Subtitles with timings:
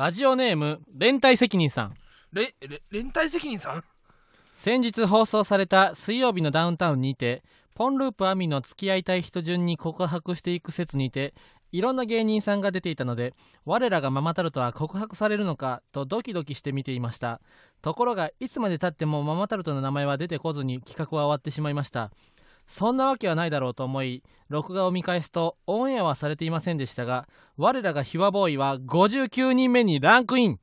[0.00, 1.94] ラジオネーム連帯責任さん。
[2.32, 3.84] れれ連帯責任さん？
[4.54, 7.42] 先日放送された水曜日のダウンタウンにて
[7.74, 11.34] ポンループアミの付き合いたい人順に告白していく説にて
[11.70, 13.34] いろんな芸人さんが出ていたので
[13.66, 17.42] 我らがママタルトは告白されるのかとドキドキして見ていました。
[17.82, 22.10] ところがいつまでたってもママタルトの名前は出てこずに企画は終わってしまいました
[22.72, 30.60] そんなわけはないだろうと思い録画を見返すとオンエアはされていませんでしたが我らがヒワボーイは59人目にランクイン。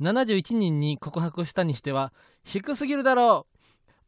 [0.00, 3.58] 71人に告白したにしては低すぎるだろう。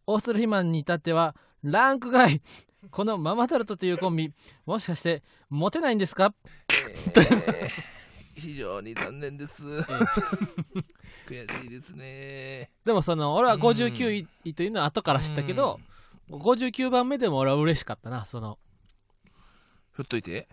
[0.09, 2.43] オーストラヒマンに至ってはランク外。
[2.91, 4.33] このママタルトというコンビ
[4.67, 6.35] もしかしてモテないんですか？
[6.69, 7.71] えー
[8.39, 9.65] 非常に残念です。
[11.27, 12.71] 悔しいですね。
[12.85, 15.81] でもその俺は59位というのは後から知ったけど、
[16.31, 18.59] 59番目でも俺は嬉しかったなその。
[19.93, 20.49] ふっといて。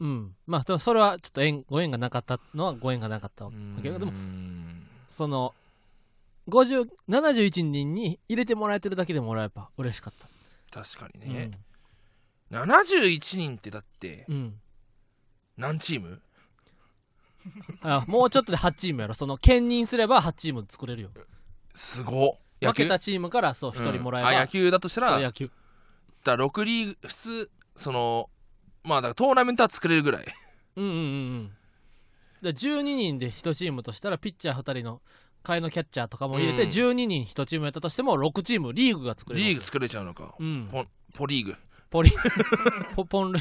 [0.00, 0.34] うん。
[0.46, 5.54] まあでもそれはちょっと縁ご縁がなかったのはご縁がなかったわけどでもうんその
[6.48, 10.14] 50 71人に入れてもらえてるだけでも俺はやっぱ嬉しかっ
[10.72, 11.52] た、確かにね、
[12.50, 14.54] 71人ってだってうん、うん、
[15.56, 16.20] 何チーム？
[17.82, 19.14] あもうちょっとで8チームやろ。
[19.14, 21.10] その兼任すれば8チーム作れるよ。
[21.74, 22.32] すごっ
[22.66, 24.36] 負けたチームからそう1人もらえば、うん。
[24.36, 25.50] あ野球だとしたらそう野球。
[26.24, 28.30] だから6リーグ普通その
[28.84, 30.24] まあだからトーナメントは作れるぐらい。
[30.76, 30.98] うんうんうんう
[31.44, 31.50] ん。
[32.42, 35.00] で12人で1チームとしたらピッチャー2人の
[35.44, 36.68] 替えのキャッチャーとかも入れてうん。
[36.68, 40.34] 12人1チームやったとしても6チームリーグが作れるリーグ作れちゃうのか。
[40.38, 40.68] うん。
[40.70, 41.56] ポンポリーグ。
[41.90, 42.10] ポリ
[42.96, 43.40] ポポンル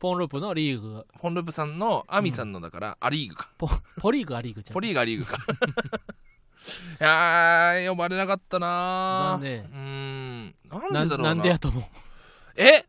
[0.00, 1.04] ポンループのリーグが。
[1.20, 3.50] ポンループさんのアミさんのだからアリーグか。
[3.56, 4.74] ポポリーグアリーグじゃん。
[4.74, 5.38] ポリーグアリーグか
[7.00, 9.30] いやー呼ばれなかったなー。
[9.32, 9.62] 残念。
[9.62, 10.54] うーん。
[10.68, 11.34] なんなでだろうな。
[11.34, 11.84] なんでやと思う？
[12.56, 12.86] え？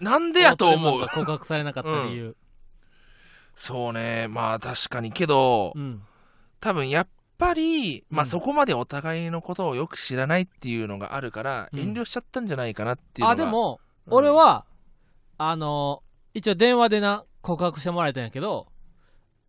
[0.00, 1.06] なんでやと思う？
[1.08, 2.36] 告白されなかった理由。
[3.54, 4.28] そうね。
[4.28, 6.02] まあ確かにけどうん。
[6.60, 7.08] 多分やっ
[7.38, 8.28] ぱり、まあうん。
[8.28, 11.78] そこまでお互いのことをよく知らないっていうのがあるから、うん。
[11.78, 13.32] 遠慮しちゃったんじゃないかなっていうのが。
[13.32, 14.14] あでもうん。
[14.14, 14.64] 俺は
[15.38, 16.02] あの
[16.32, 18.66] 一応電話でな告白してもらえたんやけど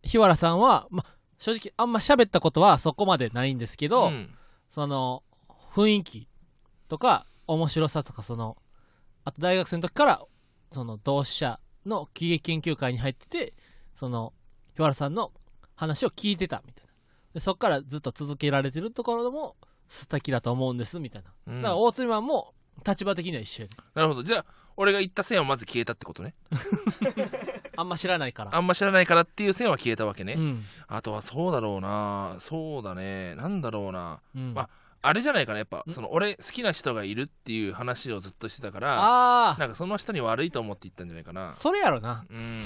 [0.02, 1.04] 日原さんはま
[1.38, 4.30] 正直あんま喋ったことはそこまでないんですけど、うん。
[4.68, 5.22] その
[5.72, 6.28] 雰囲気
[6.88, 8.56] とか面白さとかその
[9.24, 10.22] あと大学生の時から
[10.72, 13.54] その同志社の喜劇研究会に入ってて
[13.94, 14.34] その
[14.76, 15.32] 日原さんの
[15.74, 16.92] 話を聞いてたみたいな。
[17.34, 19.56] でそっからずっと続けられてるところも
[19.88, 21.30] 素敵だと思うんですみたいな。
[21.46, 21.62] うん。
[21.62, 22.54] だから大津マンも
[22.86, 24.22] 立場的には一緒やねなるほど。
[24.22, 24.46] じゃあ
[24.76, 26.34] 俺が言った線はまず消えたってことね
[27.78, 28.56] あんま知らないから。
[28.56, 30.64] あんま知らないからっていう線は消えたわけね、うん。
[30.88, 32.36] あとはそうだろうな。
[32.40, 33.36] そうだね。
[33.36, 34.20] なんだろうな。
[34.34, 34.52] うん。
[34.52, 34.68] ま
[35.00, 35.58] あれじゃないかな。
[35.58, 35.92] やっぱん。
[35.92, 41.52] その俺好きな人がいるっていう話をずっとしてたからああなんかその人に悪いと思って言ったんじゃないかな。
[41.52, 42.64] それやろな、うん。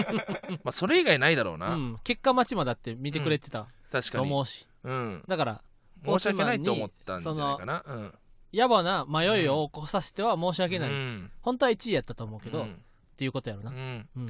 [0.64, 3.64] まあそれ以外ないだろううな、ん、結果待ちまだって見てくれてた。
[3.64, 4.24] と確かに。
[4.24, 5.22] 思うし、うん。
[5.28, 5.62] だから
[6.02, 7.84] 申し訳ないと思ったんじゃないかな。
[7.86, 8.14] うん。
[8.54, 11.30] 野暮な迷いを起こさせては申し訳ない、うん。
[11.42, 12.82] 本当は1位やったと思うけど、っうん
[13.16, 14.08] ていうことやろな、うん。
[14.16, 14.26] うん、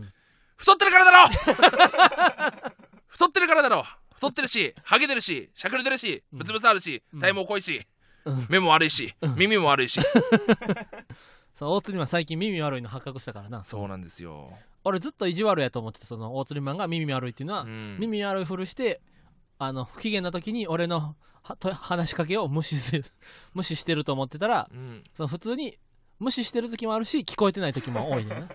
[0.56, 1.28] 太ってるからだろ！
[3.08, 3.84] 太ってるからだろ！
[4.14, 6.38] 太ってるしハゲてるししゃくれてるしうん。
[6.38, 7.20] ブツブツあるしうん。
[7.20, 7.82] 体毛濃いし
[8.24, 8.46] うん。
[8.48, 9.34] 目も悪いしうん。
[9.36, 10.00] 耳も悪いし。
[11.52, 13.64] そう大釣りマン最近耳悪いの発覚したからな。
[13.64, 14.52] そうなんですよ。
[14.84, 17.96] 俺ずっと意地悪やと思っててその大釣りマンが耳悪いっていうのは、うん。
[17.98, 19.00] 耳悪いふるして
[19.58, 23.04] あの不機嫌な時に俺のはと話しかけを無視する
[23.54, 25.02] 無視してると思ってたらうん。
[25.14, 25.78] その普通に
[26.18, 28.34] 無視してる時もあるし聞こえてない時も多いね。
[28.34, 28.40] ん。
[28.40, 28.48] な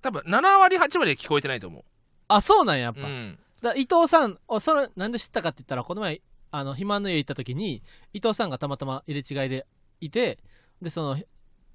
[0.00, 1.84] 多分7割8割聞こえてないと思
[2.28, 3.38] あそうなんややっぱ、ううん。
[3.62, 7.82] だ伊藤さんおそれなんで知ったかって言ったらこの前あの肥満の家行った時に
[8.12, 9.66] 伊藤さんがたまたま入れ違いで
[10.00, 10.38] いて
[10.80, 11.16] でその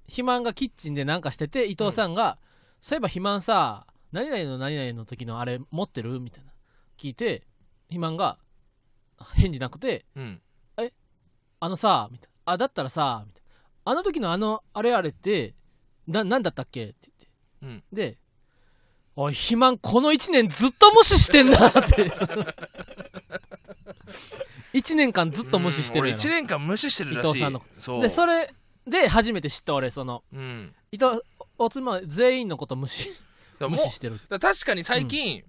[0.04, 2.38] 肥満がキッチンでなんかしてて伊藤さんが、
[2.80, 6.52] そういえば肥満さ何々の何々の時のあれ持ってるみたいな
[6.98, 7.46] 聞いて
[7.84, 8.38] 肥満が
[9.34, 10.42] 返事なくてうん。
[11.62, 12.52] あのさみたいな。
[12.54, 13.39] あだったらさみたいな
[13.84, 15.54] あの時のあのあれあれって
[16.06, 16.84] な何だったっけ？
[16.84, 17.28] って言って、
[17.62, 17.82] うん。
[17.92, 18.18] で
[19.16, 22.14] おい肥満この1年ずっと無視してんなって。
[22.14, 22.46] その
[24.72, 27.28] 1年間ずっと無視してる俺やろ1年間無視してるらしい。
[27.28, 28.02] 伊藤さんのそう。
[28.02, 28.54] でそれ
[28.86, 30.22] で初めて知った俺その。
[30.32, 30.74] うん。
[30.92, 31.20] 伊藤
[31.58, 33.10] おつま全員のこと無視。
[33.60, 34.18] 無視してる。
[34.40, 35.44] 確かに最近、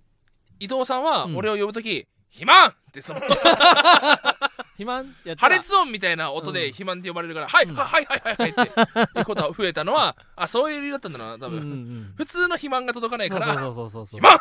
[0.60, 1.38] 伊藤さんはうん。
[1.38, 3.22] 俺を呼ぶとき、肥満ってその
[4.74, 6.72] 肥満や破裂音みたいな音でうん。
[6.72, 7.76] 肥満って呼ばれるから、はい、うん。
[7.76, 12.14] はいはいはいはいっていうことが増えたのは あそういう理由だったんだな多うん分、うんうん。
[12.16, 14.22] 普通の肥満が届かないからそうそうそうそうそう。
[14.22, 14.40] 肥満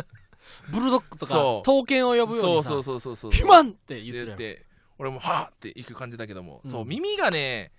[0.70, 1.66] ブルドッグとかそう。
[1.66, 3.30] 刀剣を呼ぶようにさそうそうそうそうそう。
[3.30, 4.66] 肥満って言ってるやろ言って
[4.98, 6.70] 俺もはあって行く感じだけども、うん。
[6.70, 7.72] そう耳がね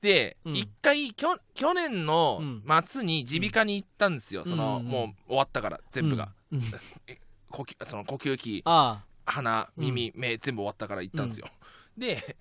[0.00, 0.56] でうん。
[0.56, 2.62] 一、回きょ去年のうん。
[2.86, 4.84] 末に耳鼻科に行ったんですよ、その、うん。
[4.86, 6.58] もう終わったから全部が、うん。
[6.58, 6.64] うん。
[7.50, 8.62] 呼吸その呼吸器。
[8.64, 11.48] あ鼻耳、目全部終わったから行ったんですよ、
[11.98, 12.36] で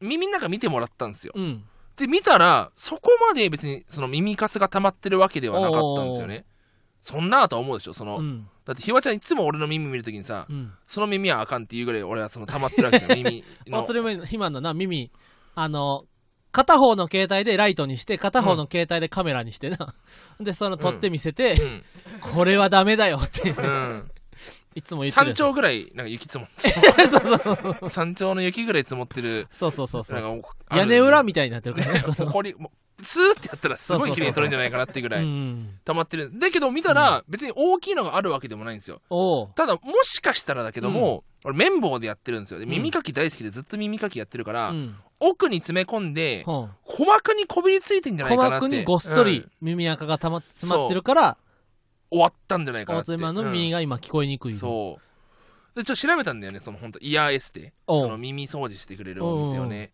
[0.00, 1.32] 耳の中見てもらったんですよ。
[1.36, 1.64] あうん。
[1.96, 6.44] で見たらそこまで別にその耳かすが溜まってるわけではなかったんですよね。
[7.02, 7.92] そんなとは思うでしょ。
[7.92, 8.48] その、うん。
[8.64, 10.72] だってひわちゃんいつも俺の耳見るときにさ、うん。
[10.86, 13.12] その耳はあかんっていうぐらい俺はその溜まってるわけじゃん。
[13.16, 13.82] 耳の。
[13.82, 15.12] おつりも肥満のな耳。
[15.54, 16.06] あの
[16.50, 19.94] 片方の携帯でライトにして片方の携帯でカメラにしてな、
[20.40, 21.84] でその撮って見せて、うん。
[22.20, 24.10] これはダメだよってうん、
[24.74, 26.70] いつも山頂ぐらいなんか雪積もって
[27.08, 29.46] そうそう山頂の雪ぐらい積もってる。
[29.50, 30.42] そうそうそうそう。
[30.76, 32.14] 屋根裏みたいになってるからねその。
[32.30, 36.30] ほこりもうスーってやったらすごい綺麗に取れるんじゃないかなっていうぐらういん溜まってる。
[36.38, 39.00] だけど見たら別に大きいのがあるわけでもないんですよ。
[39.54, 42.60] ただもしかしたらだけども、俺綿棒でやってるんですよ。
[42.66, 44.96] 耳かき大好きでずっと耳かきやってるから、うん。
[45.20, 46.44] 奥に詰め込んで
[46.86, 48.66] 鼓膜にこびりついてんじゃない鼓かなって。
[48.66, 49.50] 膜にごっそりうん。
[49.60, 51.36] 耳垢がたま詰まってるから
[52.14, 53.16] 終わったんじゃないかなって。
[53.16, 54.58] の耳が今聞こえにくい、うん。
[54.58, 55.78] そう。
[55.78, 57.72] でちょっと調べたんだよねその本当イヤーエステ。
[57.88, 59.92] その耳掃除してくれるお店をね。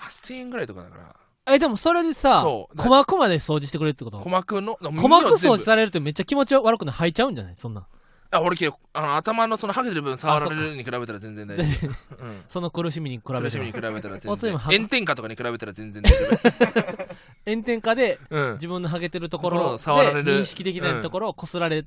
[0.00, 1.16] 8000円ぐらいとかだから。
[1.46, 2.42] えでもそれでさ
[2.72, 4.18] 鼓膜まで掃除してくれるってこと？
[4.18, 6.94] 鼓膜の鼓膜掃除れされるってめっちゃ気持ち悪くない？
[6.94, 7.54] 吐いちゃうんじゃない？
[7.56, 7.86] そんな
[8.34, 14.58] あ俺結構あの頭のそのハゲてる部分触られるに比べたら全然大丈夫、うん、その苦しみに比べて苦しみに比べたら全然。
[14.58, 17.06] 炎天下とかに比べたら全然大丈
[17.46, 18.18] 炎天下で
[18.54, 20.40] 自分のハゲてるところを触られる。
[20.40, 21.86] 認識できないところをこすられ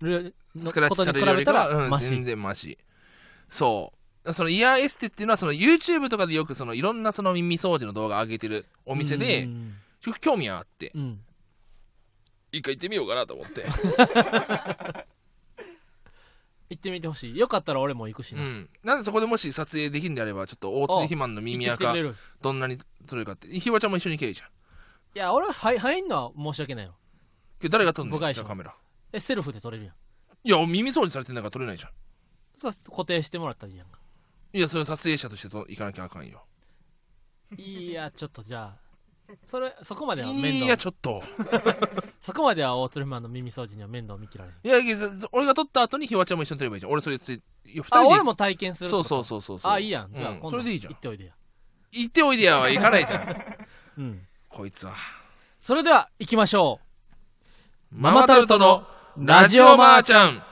[0.00, 2.78] るのことに比べたかは、うん、全然マシ。
[3.48, 3.92] そ
[4.24, 4.32] う。
[4.32, 9.48] そのイヤーエステっていうのはその YouTube とかでよくそのいろんなその耳掃除の動画上げてるお店で
[10.20, 10.92] 興味はあって。
[10.94, 11.20] うん。
[12.52, 13.66] 一回行ってみようかなと思って
[16.70, 17.36] 行ってみてほしい。
[17.36, 18.68] よかったら俺も行くしうなん。
[18.84, 22.16] なんでそこでもし撮影できるんであればちょっと大津肥満の行耳垢ってきてくれる。
[22.42, 23.48] どんなに取れるかって。
[23.58, 24.48] ひわちゃんも一緒に行けばいいじゃん。
[24.48, 26.94] いや俺は入入んのは申し訳ないよ。
[27.60, 28.16] 今日誰が撮るの？
[28.16, 28.34] 部外者。
[28.34, 28.74] じゃあカメラ。
[29.12, 29.94] えセルフで撮れるやん。
[30.44, 31.90] いや耳掃除されてんだから撮れないじゃん。
[32.56, 33.98] そう固定してもらったらいいやんか。
[34.52, 36.44] いやそれ撮影者としてと行かなきゃあかんよ。
[37.56, 38.87] いやちょっとじゃあ
[39.44, 40.70] それそこまでは面い倒。
[40.70, 41.22] やちょっと。
[42.20, 44.54] そこまでは大鶴マンの耳掃除には面倒見切られん。
[44.62, 44.96] いやいや
[45.32, 46.92] 俺が撮った後にひわちゃんも一緒に撮ればいいじゃん。
[46.92, 47.96] 俺それつい二人で。
[47.98, 49.72] あ俺も体験するそうそううそうそうそう。
[49.72, 50.12] あいいやん。
[50.14, 50.38] じゃあ、うん。
[50.40, 50.92] 今度それでいいじゃん。
[50.94, 51.32] 行っておいでや。
[51.92, 53.44] 行っておいでやは行かないじゃん。
[53.98, 54.26] うん。
[54.48, 54.94] こいつは。
[55.58, 56.80] それでは行きましょ
[57.90, 58.86] ママタルトの
[59.16, 60.42] ラジオマーちゃん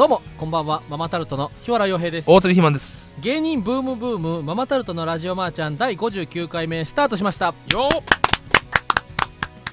[0.00, 0.82] どうもこんばんは。
[0.88, 2.30] ママタルトの日原洋平です。
[2.30, 3.12] 大鶴ひまんです。
[3.20, 7.54] 芸人ブームブームママタルトのラジオマーちゃん第59回目スタートしました。
[7.70, 7.86] よ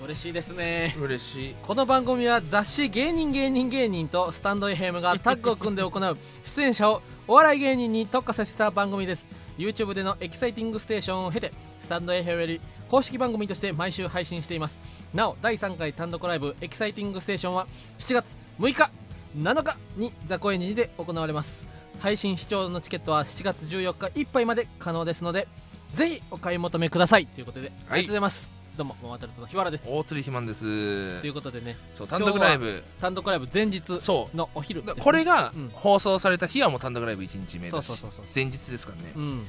[0.04, 0.94] 嬉しいですね。
[0.98, 1.56] っ嬉しい。
[1.64, 9.30] この番組は雑誌芸人芸人芸人とスタンド FM が タッグを組んで行う出演者をお笑い芸人に特化させた番組です。
[9.58, 14.82] YouTube でのエキサイティングステーションを経てスタンド FM より公式番組として毎週配信しています。
[15.14, 17.66] なお第3回単独ライブエキサイティングステーションは
[18.00, 18.92] 7月6日
[19.38, 21.68] 7日に座・高円寺で行われます
[22.00, 25.48] 配信視聴のチケットは7月14日いっぱいまで可能ですので
[25.94, 27.26] ぜひお買い求めください。
[27.28, 28.52] ということで、ありがとうございます。
[28.78, 29.86] どうもママタルトの日原です。
[29.88, 31.22] 大鶴ひまんです。
[31.22, 32.84] ということでねそう単独ライブ。
[33.02, 34.94] 単独ライブ前日そのお昼ね。
[35.00, 35.70] これがうん。
[35.74, 37.86] 放送された日はもう単独ライブ1日目そだし。
[37.86, 39.14] うそうそうそう前日ですからね。
[39.16, 39.48] うん。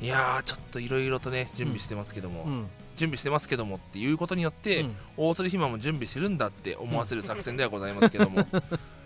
[0.00, 2.66] いやーちょっといろいろとね準備してますけども、うん。
[2.96, 4.96] 準備してますけどもっていうことによって、うん。
[5.16, 8.46] 大鶴ひまも準備してるんだって思わせる作戦ではございますけども、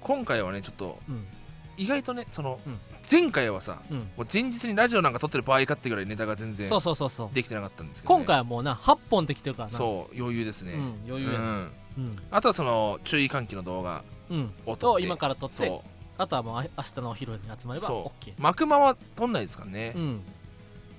[0.00, 1.26] 今回はねちょっとうん。
[1.76, 2.78] 意外とねその、うん。
[3.10, 3.98] 前回はさうん。
[3.98, 7.34] もう前日にラジオなんか撮ってる場合かってぐらいネタが全然そうそうそうそう。
[7.34, 9.78] できてなかったんですけど、ね、今回はもうな8本できてるからな。
[9.78, 11.70] そう余裕ですね、うん余裕やなうん。
[11.98, 12.10] うん。
[12.30, 14.52] あとはその注意喚起の動画うん。
[14.66, 15.00] を撮って。
[15.00, 15.84] と今から撮ってそ
[16.18, 20.18] あとはもうあ明日のお昼に集まればそ OK う幕間は撮んないですからね、うん。
[20.18, 20.28] だか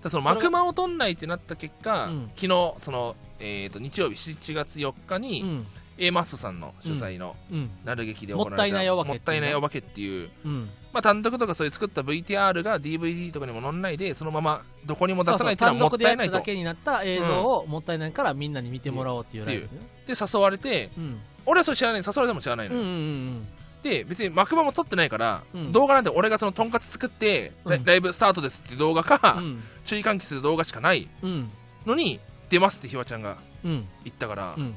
[0.06, 2.32] らその幕間を撮んないってなった結果、うん。
[2.36, 5.68] 昨日その、えー、と日曜日7月4日に、うん
[5.98, 7.70] A マッソさんの主催のうん。
[7.84, 10.70] なる劇で行われた、もったいないお化けもったいないお化けっていう、うん。
[10.94, 16.34] まあ、単独とかそういう作った VTR が DVD とかにも載んないでそのままどこにも出さないっていう単のはもったいないと。
[16.34, 19.82] だけになった映像をもったいないからみんなに見てもらおうっていうライブね。
[20.08, 21.20] で誘われてうん。
[21.46, 22.02] 俺はそれ知らない。
[22.06, 23.48] 誘われても知らないのよ、うんうんうん
[23.82, 25.72] で別に幕間も撮ってないから、うん。
[25.72, 27.84] 動画なんて俺がそのとんかつ作って、ラうん。
[27.84, 29.64] ライブスタートですって動画か、うん。
[29.86, 31.50] 注意喚起する動画しかないうん。
[31.88, 32.20] のに
[32.50, 33.88] 出ますってひわちゃんがうん。
[34.04, 34.76] 言ったから、うん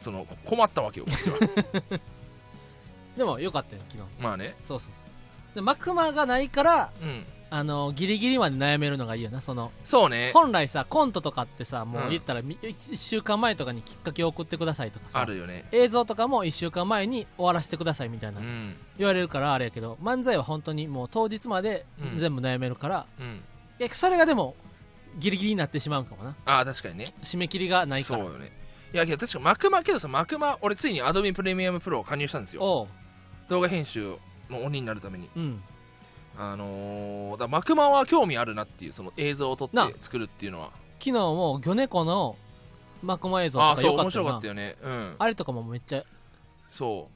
[0.00, 1.38] そのこ困ったわけよこっちは。
[3.16, 4.56] でもよかったよ昨日まあね。
[4.64, 4.88] そうそうそ
[5.52, 5.54] う。
[5.54, 7.24] で幕間がないからうん。
[7.50, 10.32] あのギリギリまで悩めるのがいいよなそのそうね。
[10.34, 12.10] 本来さコントとかってさもううん。
[12.10, 15.64] 言ったら1週間前とかにきっかけを送ってくださいとかさあるよね。
[15.70, 18.76] 映像とかも1週間前に終わらせてくださいみたいなうん。
[18.98, 22.18] 言われるからあれやけど漫才は本当にもう当日までうん。
[22.18, 23.42] 全部悩めるから、うん。
[23.78, 24.56] いやそれがでも
[25.18, 26.34] ギリギリになってしまうかもな。
[26.46, 27.14] ああ確かにね。
[27.22, 28.24] 締め切りがないから。
[28.24, 28.63] そうよね
[28.94, 32.62] いやけど確かマクマけどさマクマ俺ついに Adobe プレミアムプロを加入したんですよ。
[32.62, 32.88] おう。
[33.48, 34.16] 動画編集
[34.48, 35.28] の鬼になるために。
[35.34, 35.62] うん。
[36.38, 40.70] あのー、だマクマは興味あるなっていうその映像を撮ってな作るっていうのは。
[41.00, 42.36] 昨日も魚猫の
[43.02, 44.30] マコマ映像とかああそう面よかったよな。
[44.30, 44.76] 白かったよね。
[44.80, 45.16] うん。
[45.18, 46.04] あれとかもめっちゃ
[46.68, 47.08] そ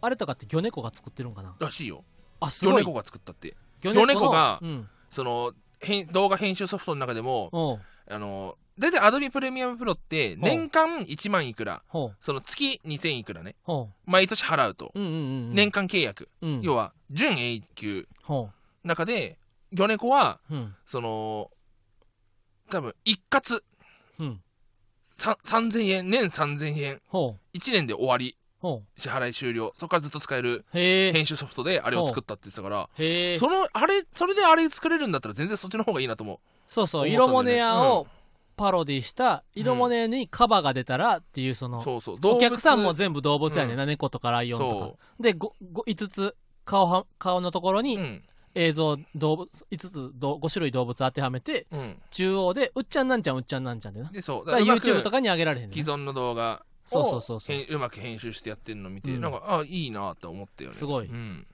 [0.00, 1.54] あれとかって魚猫が作ってるんかな。
[1.56, 2.02] うらしいよ。
[2.40, 2.74] あすごい。
[2.74, 3.54] 魚猫が作ったって。
[3.80, 4.88] 魚魚猫がうん。
[5.08, 7.80] その編動画編集ソフトの中でもおう。
[8.10, 11.82] あの大体 Adobe プレミアムプロって年間1万いくら。
[12.20, 13.54] その月2000いくらね。
[13.62, 14.92] ほ毎年払うと。
[14.94, 16.28] 年間契約。
[16.40, 16.60] うん。
[16.62, 18.08] 要は準永久。
[18.22, 18.48] ほ
[18.84, 19.36] 中で
[19.72, 20.40] 魚猫は
[20.86, 21.50] その
[22.70, 23.62] 多分一括。
[24.18, 24.40] うん。
[25.16, 26.10] さ3000円。
[26.10, 27.00] 年3000円。
[27.08, 27.56] ほう。
[27.56, 28.36] 1年で終わり。
[28.60, 29.74] ほ支払い終了。
[29.76, 32.88] そこからずっと使える編集ソフトであれを作ったって言ってたから。
[33.38, 36.38] そのあれそれであれ作れるんだったら全然そっちの方がいいなと思う。
[36.68, 37.08] そうそう。
[37.08, 38.06] 色モネ屋を
[38.62, 42.18] パロディした色モネにカバが出たらっていうそのそうそう。
[42.22, 43.86] お客さんも全部動物やねんな。
[43.86, 44.74] 猫とかライオンとか。
[45.16, 48.22] そでごご5つ顔は顔のところにうん。
[48.54, 51.96] 映像動物5つど5種類動物当てはめてうん。
[52.12, 54.10] 中央でうっちゃんなんちゃんうっちゃんなんちゃんでな。
[54.10, 54.46] でそう。
[54.46, 57.66] だから YouTube とかに上げられへんねん既存の動画そうをそうそうそう。
[57.68, 59.20] うまく編集してやってるのを見て、うん。
[59.20, 60.76] なんかあいいなと思ったよね。
[60.76, 61.06] すごい。
[61.06, 61.46] うん、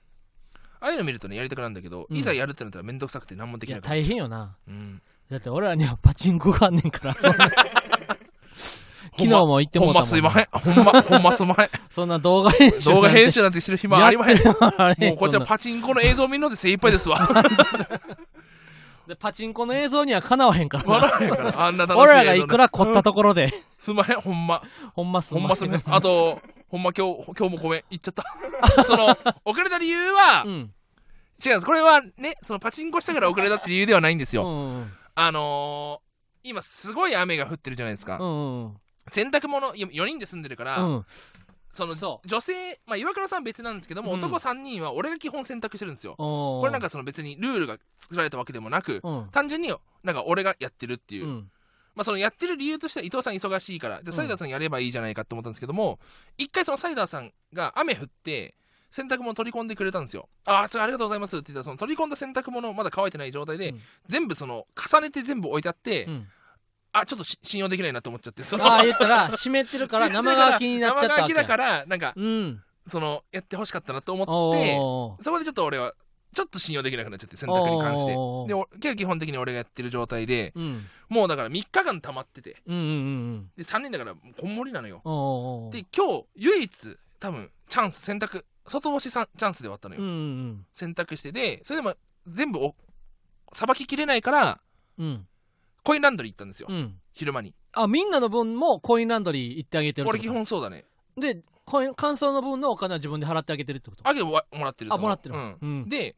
[0.80, 2.16] ああいうの見るとねやりたくなるんだけど、うん。
[2.16, 4.56] いざやるってなったら面倒くさくて何もできなくなる大変よな。
[4.66, 5.00] うん、
[5.30, 7.16] だって俺らにはパチンコがあんねんから。
[9.18, 10.46] 昨日も言ってほもうんたもんますいません。
[10.52, 11.68] ほんまほんますいません。
[11.90, 14.38] そんな動画編集動画編集なんてしてる暇ありまへん。
[14.38, 17.28] もうこっちはパチンコの映像見るので精一杯ですわ。
[19.08, 20.84] でパチンコの映像にはかなわへんから。
[20.84, 21.66] な笑わへんから。
[21.66, 24.20] あんな楽しい俺らがいくら凝ったとところで、すんまへん。
[24.20, 24.62] ほんま。
[24.94, 25.94] ほんますほんますいません。
[25.94, 27.82] あとほんま今日今日もごめん。
[27.90, 28.24] 言っちゃった。
[28.84, 30.52] その遅れた理由は、違うん。
[30.52, 30.70] うん
[31.42, 31.66] です。
[31.66, 38.76] これはねそのパチンコしたから遅れたって理由ではないんですよ、うんうんあのー、今すごい雨が降ってるじゃないですか、うんうん
[39.10, 41.06] 洗濯物4人で住んでるから、うん。
[41.72, 44.18] そのそ女性、まあ、岩倉さん別なんですけども、うん。
[44.18, 46.14] 男3人は俺が基本洗濯してるんですよ。
[46.18, 49.28] ここれなんかその別にルールが作られたわけでもなく、うん。
[49.32, 51.50] 単純になんか俺がやってるっていう、うん。
[51.94, 55.98] まあ、そのやってる理由としては伊藤さん忙しいからじゃあサイダーさんやればいいじゃないかって思ったんですけども
[56.36, 58.54] 一回そのサイダーさんが雨降って
[58.90, 60.28] 洗濯物取り込んでくれたんですよ。
[60.44, 61.36] ああそれありがとうございます。
[61.36, 63.80] って言ったらその取り込んだ洗濯物まだ乾いてない状態で、うん。
[64.06, 66.26] 全部その重ねて全部置いてあって、うん。
[66.92, 72.62] あちょっとし信用できないなと思っちゃってそのああ言ったら湿ってるから生乾きになっちゃった生乾きだからなんかうん。
[72.86, 75.92] そのやってほしかったなと思ってそこでちょっと俺は
[76.34, 78.88] ちょっと信用できなくなっちゃって洗濯に関して。
[78.88, 80.86] で基本的に俺がやってる状態でうん。
[81.10, 82.56] もうだから3日間溜まってて。
[82.66, 85.02] うんうんうんで3人だからこんもりなのよ。
[85.70, 91.32] で今日唯一多分チャンス洗濯外干しさんチャンスで終わったのよ、うんうん洗濯して。
[91.32, 91.94] でそれでも
[92.26, 92.74] 全部お
[93.52, 94.60] さばききれないから
[94.98, 95.26] うん。
[95.84, 97.00] コインランドリー行ったんですよ、うん。
[97.14, 97.54] 昼間に。
[97.72, 100.84] あみんなの分もコインランドリー行ってあげてる俺基本そうだね。
[101.16, 104.06] でコイン乾燥の分のお金は自分で払ってあげてるってこと？
[104.06, 105.34] あげももらってるあもらってる。
[105.34, 105.58] うん。
[105.60, 105.88] うん。
[105.88, 106.16] で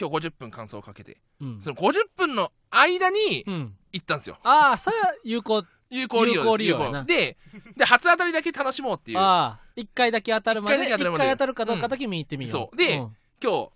[0.00, 1.18] 今日50分乾燥かけて。
[1.40, 1.60] うん。
[1.60, 3.74] その50分の間にうん。
[3.92, 4.38] 行ったんですよ。
[4.42, 6.44] ああそれは有効有効利用です。
[6.44, 7.36] 有効利用で
[7.76, 9.18] で初当たりだけ楽しもうっていう。
[9.18, 12.50] ああ一回だけ当たるまで一回当たるかどうかだけ見に行ってみよう。
[12.50, 12.76] そう。
[12.76, 13.16] でん。
[13.40, 13.70] 今日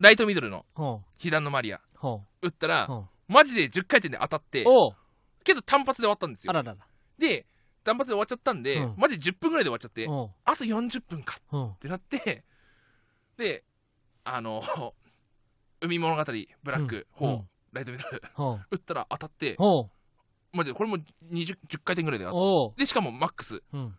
[0.00, 1.80] ライトミドルのほ被弾のマリア
[2.42, 2.88] 打ったら
[3.28, 4.66] マジで10回転で当たって
[5.44, 6.50] けど単発で終わったんですよ。
[6.50, 6.78] あららら。
[7.18, 7.46] で
[7.84, 8.94] 単発で終わっちゃったんで、うん。
[8.96, 10.08] マジ10分ぐらいで終わっちゃって、
[10.44, 12.44] あと40分かってなって
[13.36, 13.64] で
[14.24, 14.60] あの
[15.80, 16.24] 海物語
[16.64, 17.48] ブラック4、うん。
[17.72, 18.22] ライトミドル
[18.70, 19.88] 打ったら当たってほ
[20.52, 22.74] マジでこれも 20, 10回転ぐらいでう当たっおう。
[22.76, 23.96] でしかもマックスうん。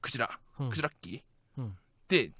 [0.00, 0.70] クジラうん。
[0.70, 1.76] クジラッキー、うん。
[2.08, 2.30] で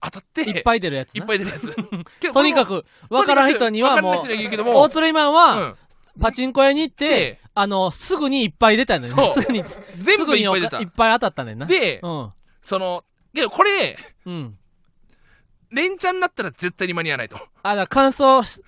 [0.00, 0.42] 当たって。
[0.42, 1.22] いっぱい出るやつな。
[1.22, 1.74] いっぱい出るやつ。
[2.32, 5.76] とにかくく分からん人にはもう大鶴マンうはん、
[6.20, 9.64] パチンコ屋に行ってであのすぐにいっぱい出たんだよねすぐに
[9.96, 10.76] 全部いっぱい出た。
[10.76, 11.54] すぐにおかいっぱい当たったね。
[11.54, 12.32] んなでうん。
[12.60, 14.58] そのけどこれうん。
[15.70, 17.36] 連チャンになったら絶対に間に合わないと。
[17.36, 18.62] あだから乾燥し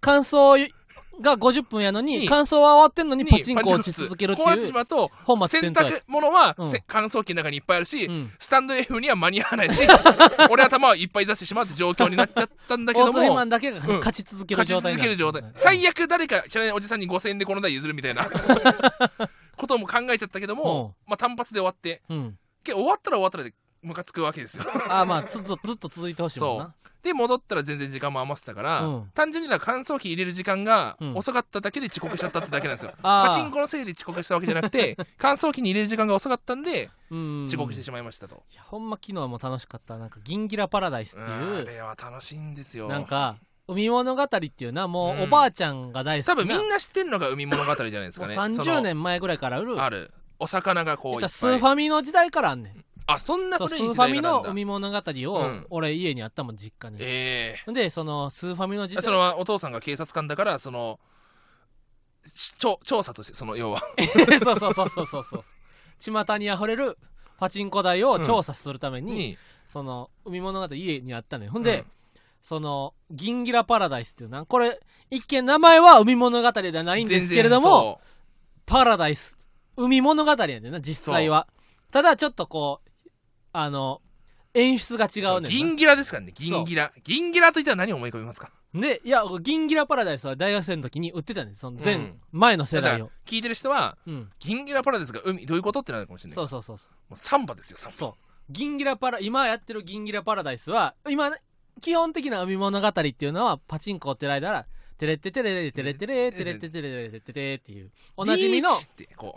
[0.00, 0.70] 乾燥
[1.20, 6.70] が50分やのにに乾燥は終わってんのににパチンコ落ち続けるってこうなっていうしまうと本末洗濯物は、うん。
[6.70, 8.32] せ乾燥機の中にいっぱいあるし、うん。
[8.38, 9.80] スタンド F には間に合わないし
[10.50, 13.96] 俺頭はいっぱい出してしまうって状況になっちゃったんだけど大鶴マも ンだけがうん。
[13.98, 15.42] 勝ち続ける勝ち状態続ける状態。
[15.54, 18.28] 最悪誰か知らないおじさんに5000円でこの台譲るみたいな。
[19.56, 22.02] ことも考えちゃったけども、まあ、単発で終わって。
[22.08, 22.38] うん。
[22.64, 24.64] 終わったら終わったらでムカつくわけですよ。
[24.88, 26.74] あまあずっとずっと続いてほしいもんな
[27.06, 29.10] で戻ったら全然時間も余ってたから、うん。
[29.14, 31.14] 単純にだから乾燥機入れる時間がうん。
[31.16, 37.44] 遅かっただけで遅刻しちゃったってだけなんですよ、パチンコのせいで遅刻したわけじゃなくて 乾燥機に入れる時間が遅かったんでうん。
[37.46, 39.96] 遅刻してしまいましたと、いやほんま昨日も楽しかった。
[39.96, 41.24] なんかギンギラパラダイスってう。
[41.24, 42.88] んあいうれは楽しいんですよ。
[42.88, 43.36] なんか
[43.68, 45.18] 海物語っていうなもうん。
[45.20, 48.34] うおばあちゃんが大好きな、多分みんな知ってんのが海物語じゃないですかね。
[48.36, 49.80] 30年前ぐらいからある。
[49.82, 50.12] ある。
[50.38, 51.30] お魚がこういっぱい。
[51.30, 55.66] スーファミの時代からあんねんあそんなそう古い時スーファミの海物語を、うん。
[55.70, 60.70] 俺家にあったもん実家に、えでそのスーファミの時代えそのお父さんが警察官だからそ
[62.32, 63.82] し調調査としてその要は。
[64.42, 65.42] そうそうそうそうそうそう。
[66.00, 66.98] 巷にあふれる
[67.38, 69.38] パチンコ台を調査するために、に。
[69.66, 71.52] その海物語家にあったのよ。
[71.52, 71.86] ほんで、うん。
[72.42, 74.78] そのギンギラパラダイスっていうなこれ
[75.10, 78.00] 一見名前は海物語ではないんですけれども
[78.66, 79.36] パラダイス
[79.76, 81.48] 海物語やねんな実際は。
[81.90, 82.85] ただちょっとこう
[83.58, 84.02] あの
[84.54, 85.48] 演出が違そううねんな。
[85.50, 86.92] 銀ギラですからね銀ギラ。
[87.04, 88.50] 銀ギラといったら何を思い浮かべますか？
[88.74, 91.60] でいやギンギラパラダイスは大学生の時に売ってたんです。
[91.60, 92.20] その前、うん。
[92.32, 92.98] 前の世代を。
[92.98, 94.30] だから聞いてる人はうん。
[94.38, 96.34] 銀ギラパラダイスが海どういうことってなるかもしれない。
[96.34, 96.92] そうそうそうそう。
[97.10, 97.92] もうサンバですよサンバ。
[97.94, 98.52] そう。
[98.52, 101.32] ギンギラパラ今やってるギンギラパラダイスは今
[101.80, 104.66] 基本的な海物語っていうのはパチンコをってる間ら
[104.98, 108.70] テレッテテレレテレテレテレテテレレテテっていうおなじみの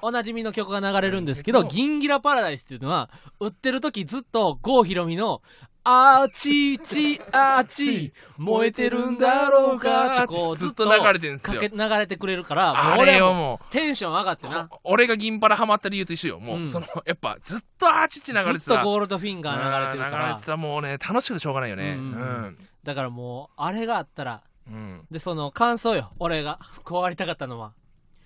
[0.01, 5.41] おなじみの曲が流れるんですけど、ギンギラパラダイスっていうのは、売ってる時ずっと郷ひろみの、
[5.83, 25.07] あーちーちーあーちー、燃えてるんだろうかってこうずっと流れてるんですよかけ流れてくれるから、もう俺はもうテンション上がってな、俺が銀パラハマった理由と一緒よもう、そのやっぱずっとアーチチ流れてたずっとゴールドフィンガー流れてるから流れて、たもうね楽しくてしょうがないよねうんだからもう、あれがあったら、うん。
[25.11, 26.59] で、その感想よ、俺が。
[26.85, 27.73] 加わりたかったのは、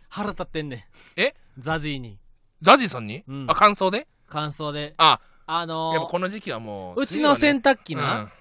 [0.10, 1.20] 腹立ってんねん。
[1.20, 1.36] え？
[1.58, 2.20] ザジーに、
[2.62, 3.46] ザジーさんに、うん。
[3.50, 4.08] あ感想で？
[4.28, 4.94] 感想で。
[4.98, 5.20] あ。
[5.46, 8.32] あのーやっぱこの時期はもううちの洗濯機な、うん。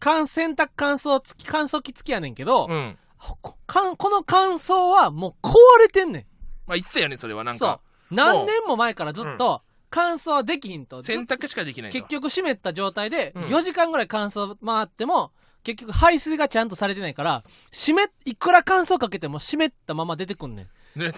[0.00, 2.98] 乾洗濯乾燥付き乾燥機付きやねんけど、うん。
[3.18, 6.26] こかんこの乾燥はもう壊れてんねん。
[6.66, 7.68] まあ言ってたよねそれはなんそう。
[7.68, 11.02] か何年も前からずっと乾燥はできひんと。
[11.02, 11.98] 洗濯しかできないと。
[11.98, 13.42] 結局湿った状態でうん。
[13.44, 15.32] 4時間ぐらい乾燥回っても
[15.64, 20.68] 結局排水がちゃんとされてないから湿っいくら乾燥かけても湿ったまま出てくんねん。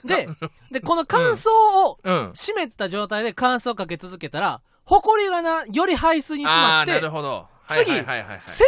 [0.06, 0.28] で
[0.72, 1.50] でこの乾燥
[1.86, 2.30] をうん。
[2.34, 7.48] 湿った状態で乾燥かけ続けたらほこりがなより排水に詰まってるほど。
[7.66, 7.92] はい次
[8.40, 8.66] 洗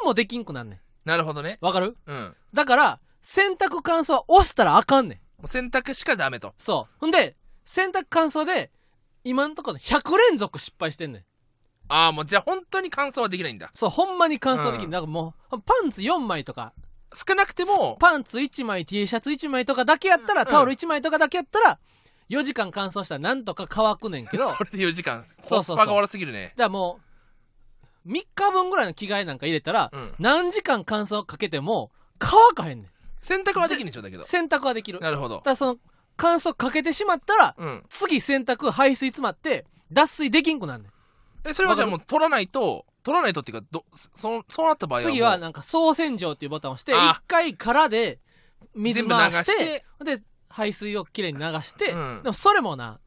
[0.00, 0.80] 濯もできんくなんねん。
[1.08, 1.58] なるほどね。
[1.60, 1.96] わかる？
[2.06, 2.16] うん。
[2.16, 5.18] もだから洗濯乾燥は押したらあかんねん。
[5.44, 6.54] う洗濯しかダメと。
[6.56, 6.94] そう。
[7.00, 8.70] ほんで、洗濯乾燥で、
[9.24, 11.24] 今んところ100連続失敗してんねん。
[11.88, 13.70] ああもうじゃあ本当に乾燥はできないんだ。
[13.72, 14.84] そう、ほんまに乾燥できる。
[14.84, 14.90] うん。
[14.90, 16.72] だからもう、パンツ4枚とか、
[17.14, 17.96] 少なくても。
[18.00, 20.48] パンツ1枚、T シャツ1枚とかだけやったら、うん。
[20.48, 21.78] タオル1枚とかだけやったら、
[22.30, 25.26] 4時間乾燥したらなんとか乾くねんけど、だ かそれで4時間。
[25.42, 26.54] そうそうパが悪すぎるね。
[26.56, 27.00] らも
[28.04, 30.14] う、3日分ぐらいの着替えなんか入れたら、うん。
[30.18, 32.90] 何時間乾燥かけても、乾かへんねん。
[33.20, 34.24] 洗濯はできるんでしょだけど。
[34.24, 34.98] 洗濯はできる。
[34.98, 35.42] だかなるほど。
[35.44, 35.76] らその、
[36.16, 37.84] 乾燥かけてしまったら、うん。
[37.88, 40.93] 次洗濯排水詰まって、脱水できんくなんねん。
[41.44, 43.84] えそれはじゃあもう取らないと取らないとっていうかど
[44.16, 48.18] そそうなった場合は次はなんか総洗浄っていうボタンを押してあ一回空で
[48.74, 50.16] 水回して全部流して。
[50.18, 50.22] で
[50.54, 52.20] 排水をきれいに流して、うん。
[52.22, 53.00] でもそれもな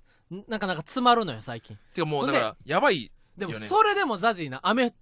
[0.49, 1.77] なかなか詰まるのよ最近。
[1.93, 4.93] てかもうんだからやばいでもそれでもザジーな雨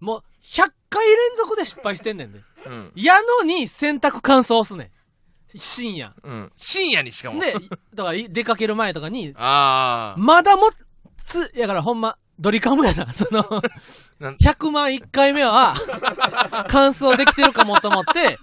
[0.00, 2.40] もう100回連続で失敗してんねんで。
[2.66, 2.92] うん。
[2.94, 4.92] やのに洗濯乾燥押すね
[5.56, 5.58] ん。
[5.58, 6.14] 深夜。
[6.22, 6.52] うん。
[6.56, 7.40] 深夜にしかも。
[7.40, 7.54] で
[7.94, 10.64] だから出かける前とかにああまだも
[11.24, 13.12] つやからほんまドリカムやな。
[13.14, 13.62] その
[14.18, 14.36] なん。
[14.36, 15.74] 100万1回目は
[16.68, 18.38] 乾燥できてるかもと思って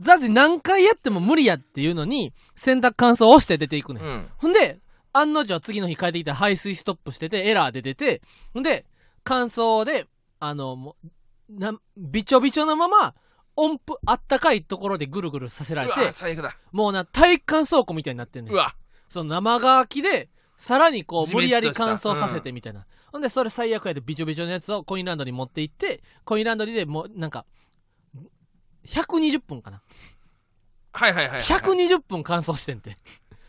[0.00, 4.08] ザジ何回やっても無理やっていうのに洗濯乾燥を押して出ていくね、うん。
[4.08, 4.80] んほんで
[5.12, 8.22] 案の定次の日帰ってきたら排水ストップしててエラーで出て
[8.52, 8.86] ほんで
[9.22, 10.06] 乾燥で
[10.40, 11.10] あのもう
[11.48, 13.14] なびちょびちょのまま
[13.56, 16.00] 音符あったかいところでぐるぐるさせらうれて
[16.72, 18.74] もうな体育館倉庫みたいになってんねうんわ。
[19.08, 22.84] その生乾きで、さらにこう、無理やり乾燥させてみたいな。
[23.14, 27.46] ほんで、それ最悪やで、びちょびちょのやつをコインランドリーに持って行って、コインランドリーでもう、なんか、
[28.88, 29.82] 120分かな。
[30.90, 32.96] はいはいはいはい120分乾燥してんて。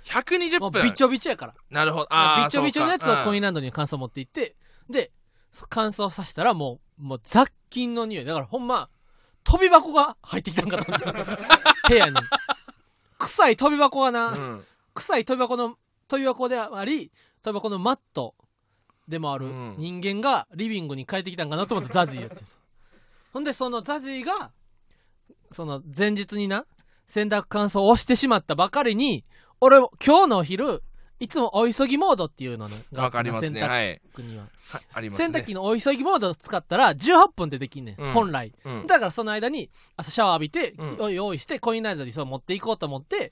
[0.03, 1.55] 120分びちょびちょやから。
[1.71, 4.55] なるほどああびちょびちょのやつをコインンランドリーに乾燥持って行って、
[4.87, 5.11] で、
[5.51, 8.25] そ乾燥させたらもう、もう雑菌の匂い。
[8.25, 8.91] だからほんま、
[9.43, 11.37] 飛び箱が入ってきたんかと思って。
[11.89, 12.17] 部屋に。
[13.17, 15.75] 臭い飛び箱がな、うん臭い飛び箱の
[16.07, 18.35] 飛び箱であり飛び箱のマット
[19.07, 19.75] でもあるうん。
[19.77, 22.59] 人間がリビングに帰ってきたんかなと思ってザジーやってるんですよ。
[23.33, 24.51] ほんでそのザジーが
[25.51, 26.65] その前日にな
[27.07, 29.25] 洗濯乾燥を押してしまったばかりに
[29.61, 30.81] 俺今日のお昼
[31.19, 33.61] いつもお急ぎモードっていうのねがわかりますね。
[33.61, 35.27] 洗はい、濯には、はい、ありますね。
[35.27, 38.11] 洗濯機のお急ぎモードを使ったら18分でできんねん、うん。
[38.11, 38.51] 本来。
[38.65, 38.87] うん。
[38.87, 41.13] だからその間に朝シャワー浴びて、うん。
[41.13, 43.31] 用意してコインランドリーそう持っていこうと思って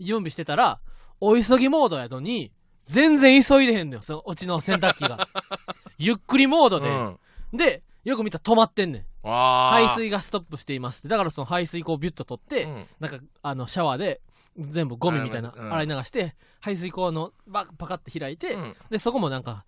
[0.00, 0.80] 準備してたら
[1.20, 2.50] お急ぎモードやのに
[2.84, 5.28] 全然急いでへんのよそのうちの洗濯機が。
[5.98, 7.18] ゆっくりモードで、うん。
[7.52, 9.06] でよく見たら止まってんねん。
[9.22, 11.08] 排水がストップしていますって。
[11.08, 12.86] だからその排水口をビュッと取って、うん。
[12.98, 14.20] なんかあのシャワーで
[14.58, 15.72] 全部ゴミみたいなうん。
[15.72, 18.76] 洗い流して、排水口のバパカって開いて、うん。
[18.90, 19.64] でそこもなんか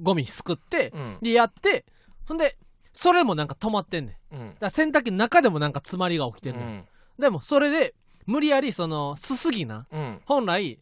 [0.00, 1.18] ゴミすくって、うん。
[1.20, 1.84] でやって
[2.26, 2.56] ほんで
[2.92, 4.38] それもなんか止まってんねん。
[4.38, 4.50] だうん。
[4.52, 6.86] から洗濯機の中でもなんか詰まりが起きてんねん、
[7.18, 7.94] でもそれで
[8.26, 10.22] 無理やりそのすすぎなうん。
[10.24, 10.78] 本来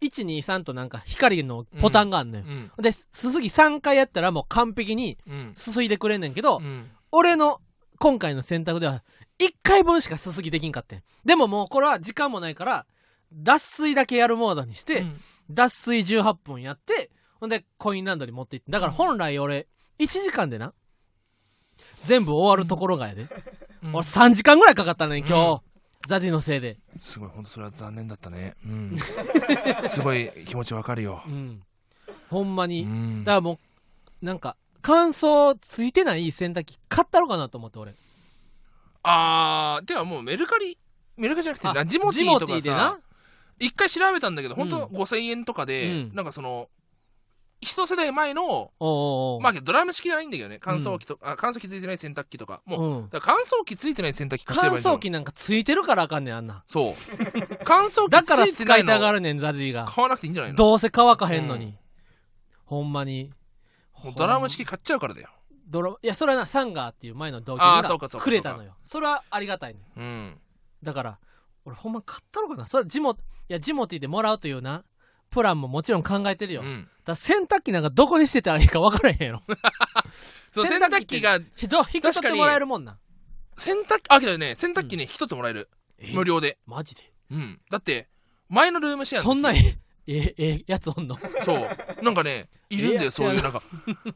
[0.00, 2.82] 123となんか光のボタンがあんねん、うん。
[2.82, 5.52] ですすぎ3回やったらもう完璧にうん。
[5.54, 6.90] すすいでくれんねんけど、うん。
[7.10, 7.60] 俺の
[7.98, 9.02] 今回の選択では
[9.38, 11.02] 1回分しかすすぎできんかってん。
[11.24, 12.86] でももうこれは時間もないから
[13.32, 15.20] 脱水だけやるモードにして、うん。
[15.50, 18.70] 脱水18分やってほんでコインランドリー持って行って。
[18.70, 19.66] だから本来俺
[19.98, 20.74] 1時間でな
[22.04, 23.28] 全部終わるところがやで、
[23.82, 23.90] うん。
[23.90, 25.62] 俺3時間ぐらいかかったね今日、
[26.08, 28.54] ザジのせいで、すごい本当それは残念だったね。
[28.64, 28.96] うん。
[29.88, 31.22] すごい気持ちわかるよ。
[31.26, 31.62] うん、
[32.30, 33.24] ほんまうに、ん。
[33.24, 33.58] だからも
[34.22, 37.94] うなんか乾燥ついてない洗濯機買ったろかなと思って俺。
[39.02, 40.78] あーではもうメルカリ
[41.18, 42.78] メルカリじゃなくてジモティーとかティーでな。
[42.78, 42.98] さ
[43.58, 44.96] 一回調べたんだけど本当うん。
[44.96, 46.14] 5000円とかで、うん。
[46.14, 46.70] なんかその
[47.60, 48.70] 一世代前の
[49.40, 50.58] まあドラム式じゃないんだけどね。
[50.60, 52.62] 乾燥機と、あ乾燥機ついてない洗濯機とか。
[52.64, 53.08] もう、うん。
[53.10, 56.62] 乾燥機ついてない洗濯機買ってれ乾ばいいんだよ燥機なんかついてるからあかんねんあんな。
[56.68, 56.94] そう。
[57.64, 59.86] 乾燥だから機ついてない使いたがのるねんザジーが。
[59.86, 61.78] 買わなくていいんじゃないのどうせ乾かへんのに、うん。
[62.64, 63.32] ほんまに。
[64.04, 65.28] もうドラム式買っちゃうからだよ。
[65.66, 68.76] ドラいやそれはなサンガーっていう前の同居がくれたのよ。
[68.84, 70.40] それはありがたいねうん。
[70.82, 71.18] だから
[71.64, 72.66] 俺ほんま買ったのかな？
[72.66, 73.16] それジモい
[73.48, 74.84] やジモティーでもらうというな
[75.30, 76.88] プランももちろん考えてるよ、うん。
[77.04, 79.42] ら洗濯機なんかどこに捨てたらいいか分からへんやろ。
[80.52, 82.98] そう洗洗濯機が人引き取ってもらえるもんな。
[83.56, 85.68] 洗濯機あけどね洗濯機ね、引き取ってもらえる。
[86.14, 86.58] 無料で。
[86.66, 87.12] マジで？
[87.30, 87.60] うん。
[87.70, 88.08] だって
[88.48, 89.56] 前のルームシェアそんなえ
[90.06, 91.18] えええやつおんの？
[91.44, 91.68] そう。
[92.02, 93.62] なんかねいるんだえよそういうなんか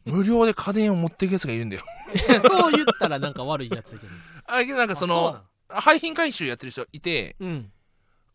[0.04, 1.84] 無料で家電を持っていくやつがいるんだよ。
[2.40, 4.12] そう言ったらなんか悪いやつだけど。
[4.46, 7.72] あれけどなんかそあの廃品回収やってる人いてうん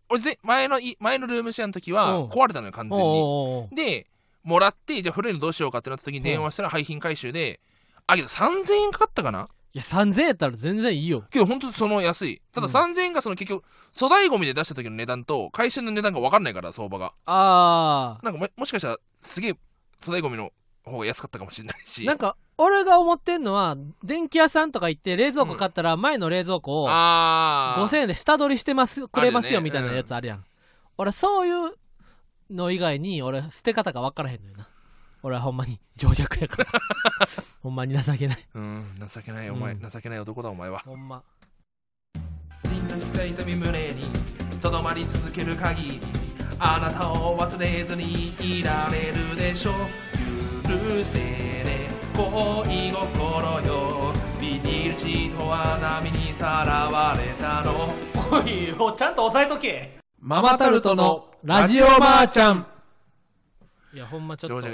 [0.10, 2.30] 俺ぜ前のい前のルームシェアの時はうん。
[2.30, 3.67] 壊れたのよ完全に。
[3.76, 4.08] で
[4.43, 7.60] もらってじゃあ古いのどうしようかってなった時に電話したら廃品回収で
[8.08, 9.50] あけど3000円かかったかな？
[9.74, 11.26] いや3000円やったら全然いいよ。
[11.30, 12.41] けど本当にその安い。
[12.54, 12.74] ただうん。
[12.74, 19.54] 3000円がその結局粗大ゴミで出した時の値段と回収の値段が分かんないから相場があなんかももしかしたらすげえ
[20.02, 20.52] 粗大ゴミの
[20.86, 22.04] 方が安かったかもしれないし。
[22.04, 30.43] あなんか俺が思ってんのは電気屋さんとか行って冷蔵庫買ったら前の冷蔵庫をああ5000円で下取りしてますくれますよみたいなやつあるやん、
[30.98, 31.76] 俺そういう
[32.50, 34.67] の以外に俺捨て方が分からへんのよな。
[35.24, 36.70] 俺はほんまに情弱やから。
[37.62, 38.48] ほんまに情けない。
[38.54, 39.89] うん情けないお前、うん。
[39.89, 40.80] 情けない男だお前は。
[40.80, 41.24] ほんま。
[42.70, 44.06] みんなした痛み胸に
[44.62, 46.02] とどまり続ける限り
[46.60, 49.74] あなたを忘れずにいられるでしょう。
[50.67, 54.12] 許してね恋心よ。
[54.41, 57.93] ビニールシートは波にさらわれたの。
[58.32, 59.99] おいおちゃんと押さえとけ。
[60.19, 62.65] ママタルトのラジオばあちゃん。
[63.93, 64.67] いやほんまちょっと。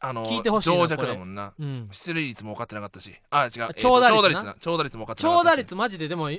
[0.00, 1.52] あの聞いてほしいな情弱だもんな。
[1.58, 1.88] うん。
[1.90, 3.12] 出塁率も分かってなかったし。
[3.28, 5.42] あ違う、長打率長打率も分かってなかったし。
[5.42, 6.30] 長打率マジででも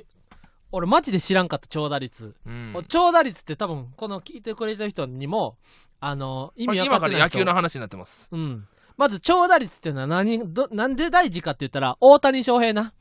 [0.72, 2.74] 俺マジで知らんかった長打率、うん。
[2.88, 5.58] 長打率って多分この聞いてくれた人にも
[6.00, 7.38] あの意味分か今からってない人。
[7.38, 8.30] 野球の話になってます。
[8.32, 8.66] うん
[8.96, 12.92] まず長打率っていうのは何どなんで大事かって言ったら大谷翔平な。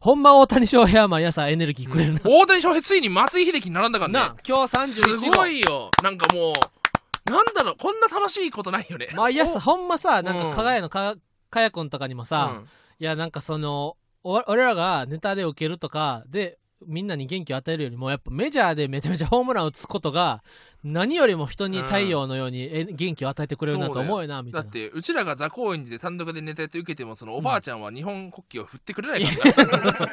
[0.00, 4.18] ほんま大谷翔平は毎朝エネルギーくれるな、大谷翔平ついに松井秀喜に並んだからね。
[4.18, 5.38] な今日す31号。
[5.38, 5.90] ごいよ。
[6.02, 9.08] なんかもうなんだろうこんな楽しいことないよね。
[9.14, 11.14] 毎朝ほんまさなんかうん加賀屋のか
[11.48, 12.68] かやくんとかにもさ、うん。
[12.98, 20.42] いやなんかそのお俺らがネタで受けるとかでみんなに元気を与えるよりもやっぱメジャーでめちゃめちゃホームランを打つことが
[20.84, 24.64] 何よりも人に太陽のようにえ元気を与えてくれるなと思うよなみたいな。
[24.64, 30.08] だってうちらが座高円寺で単独でネタやって受けてもそのおばあちゃんは日本国旗を振ってくれないから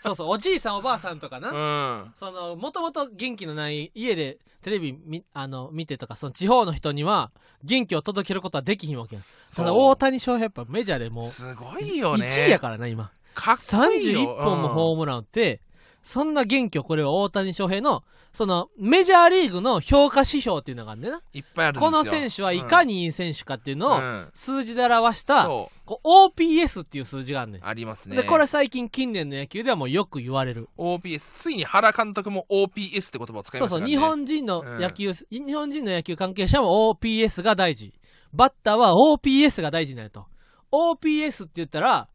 [0.00, 2.10] そうそうおじいさんおばあさんとかな、な、うん。
[2.14, 7.30] そのもともと元気のない家でテレビみあの見てとかその地方の人には
[7.62, 9.22] 元気を届けることはできひんわけや
[9.54, 12.26] ただ大谷翔平やっぱメジャーでもうすごいよね。
[12.26, 13.10] 1位やからな今。
[13.34, 14.38] かっこいいよ。
[14.38, 15.60] 31本もホームラン打って
[16.06, 21.22] そんな元凶、これは大谷翔平の、その、メジャーリーグの評価指標っていうのがあるんだよな。
[21.32, 21.90] いっぱいあるんですよ。
[21.90, 24.28] この選手はいかにいい選手かっていうのを、うん。
[24.32, 28.14] 数字で表した、そこう OPS っていう数字があるねうありますね。
[28.14, 30.68] で、これ最近近年の野球ではもうよく言われる。
[30.78, 34.16] OPS ついに原監督も OPS って言葉を使いそうそう、ましたからね。
[34.20, 37.92] 日本人の野球、日本人の野球関係者も OPS が大事。
[38.32, 40.26] バッターは OPS が大事なんやと。
[40.70, 42.08] OPS って言ったら、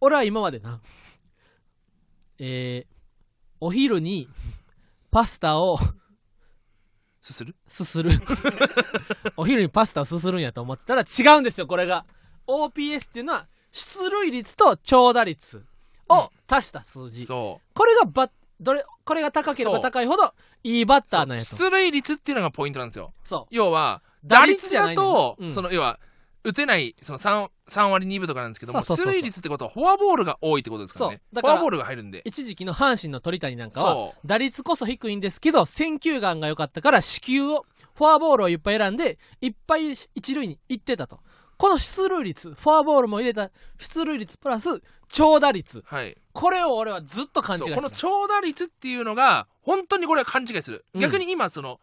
[0.00, 0.80] 俺は今までな、
[2.40, 2.95] えー、
[3.60, 4.28] お昼に
[5.10, 5.78] パスタを
[7.20, 7.56] すする？
[7.66, 8.10] すする。
[9.36, 12.04] お昼にパスタをすするんやと思ってたら違うんですよ、これが。
[12.46, 15.64] OPS っていうのは、出塁率と長打率
[16.08, 17.26] を足した数字。
[17.26, 21.56] そこれがバッ、どれ、これが高ければ高いほどいいバッターうなんやと。
[21.56, 23.54] 出塁率っていうのがポイントなんですよそう。
[23.54, 25.98] 要は打打率だと、うんその要は
[26.46, 31.16] 打てないその 3, 3割2分とかなんですけども出塁率ってことはフォアボールが多いってことですからね。
[31.16, 31.34] そう。
[31.34, 32.22] だからフォアボールが入るんで。
[32.24, 41.20] 一時期の阪神の鳥谷なんかはそ打率こそ低いんですけど選球眼が良かったから四球をフォアボールをいっぱい選んでいっぱい一塁に行ってたと。
[41.58, 45.82] この出塁率フォアボールも入れた出塁率プラス長打率。
[45.86, 46.16] はい。
[46.32, 51.00] これを俺はずっと勘違いこの長打率っていうのが本当にこれは勘違いする、うん。
[51.00, 51.80] 逆に今その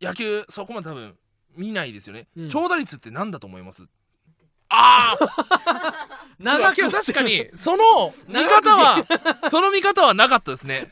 [0.00, 1.16] 野球そこまで多分
[1.56, 2.48] 見ないですよね、うん。
[2.48, 3.82] 長打率って何だと思います？
[4.70, 6.76] ああ 長く。
[6.76, 9.04] けど確かにその 見方は
[9.50, 10.90] その見方はなかったですね。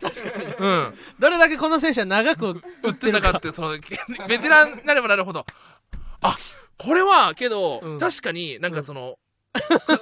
[0.58, 0.94] うん。
[1.18, 3.76] どれだけこの選手は長く打 ってたかってその
[4.28, 5.44] ベテランになればなるほど。
[6.22, 6.36] あ
[6.78, 7.98] これはけど、うん。
[7.98, 9.18] 確かになんかその、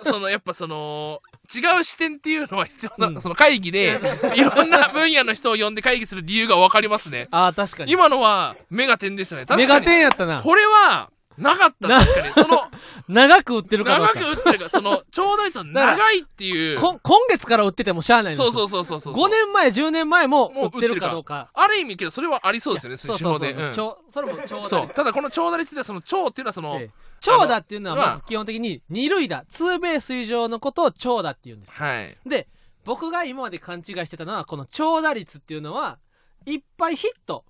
[0.03, 1.21] そのやっぱその
[1.55, 3.21] 違う視点っていうのは必要な、うん。
[3.23, 4.01] その会議で
[4.35, 7.29] いろんな分野の人を呼んで会議する理由が分かりますね。
[7.31, 7.93] ああ確かに。
[7.93, 9.47] 今のはメガテンでしたね。
[9.47, 9.87] 確メガかに。
[9.87, 10.41] テンやったな。
[10.43, 12.33] これはなかったな確かに。
[12.33, 12.71] その
[13.09, 16.79] 長く打ってるかどう長かく打ってるからその長打率は長いっていう。
[16.79, 18.53] こ今月から打っててもしゃあないんですよ。
[18.53, 21.51] そうそうそうそうそう5年前10年前ももう打ってるかどうか。
[21.55, 23.71] ある意味けどそれはありそうですよねそうそうそう。
[23.73, 24.89] ちょそれも長打そう。
[24.89, 26.91] ただこの長打率でその長っていうのはその、ええ。
[27.21, 31.85] 長打っていうのはまず基本的に二塁打ツーベース以上のことを長打って言うんですよ。
[31.85, 32.19] はい。
[32.27, 32.49] で
[32.85, 35.99] 僕が今まで勘違いしてたのはこの長打率っていうのは
[36.47, 37.45] いっぱいヒット。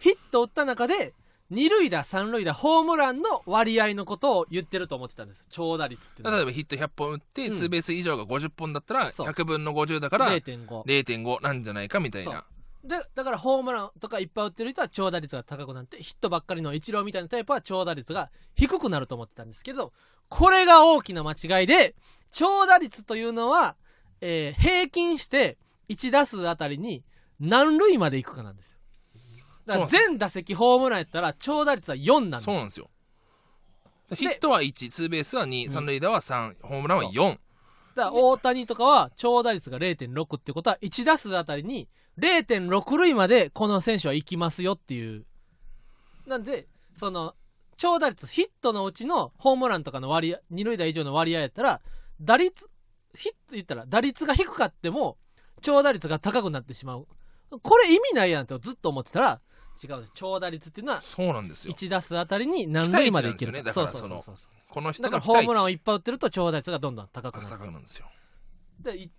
[0.00, 1.14] ヒットを打った中で
[1.52, 5.38] 二塁打三塁打ホームランの割合のことを言ってると思ってたんです。
[5.38, 6.36] よ長打率っていうのは。
[6.38, 7.54] 例えばヒット100本打って、うん。
[7.54, 9.26] ツーベース以上が50本だったらそう。
[9.26, 12.34] 100分の50だから0.5 0.5なんじゃないかみたいそう。
[12.34, 12.46] な
[12.84, 19.92] でだからホームランとかいっぱい打ってる人は長打率が高くなってヒットばっかりのイチローみたいなタイプは長打率が低くなると思ってたんですけど
[20.28, 21.94] これが大きな間違いで
[22.32, 23.76] 長打率というのは、
[24.20, 25.58] えー平均して
[25.90, 27.04] 1打数あたりに
[27.38, 28.78] 何塁までいくかなんですよ
[29.66, 32.52] だから全打席ホームランやったら長打率は4なんですよ。
[32.52, 32.90] そうなんですよ。
[34.14, 37.38] ヒットは1ツーベースは2、三塁打は3ホームランは4
[37.94, 45.24] だから大谷とかは長打率が0.6ってことは1打数あたりに0.6塁までこの選手は行きますよっていう。
[46.26, 47.34] なんでその
[47.76, 51.80] 長打率ヒットのうちのホームランとかの割合二塁打以上の割合やったら
[52.20, 52.68] 打率
[53.14, 55.16] ヒット言ったら打率が低かっても
[55.62, 57.06] 長打率が高くなってしまう。
[57.62, 59.40] これ意味ないやんってずっと思ってたら
[59.82, 61.72] 違う長打率っていうのはそうなんですよ。
[61.72, 63.62] 1打数あたりに何塁までいけるか。
[63.62, 64.36] らそうそうそうそう。
[64.68, 68.06] この人だからホームランをいっぱい打ってると長打率がどんどん高くなる高くなるんですよ。
[68.80, 69.10] でい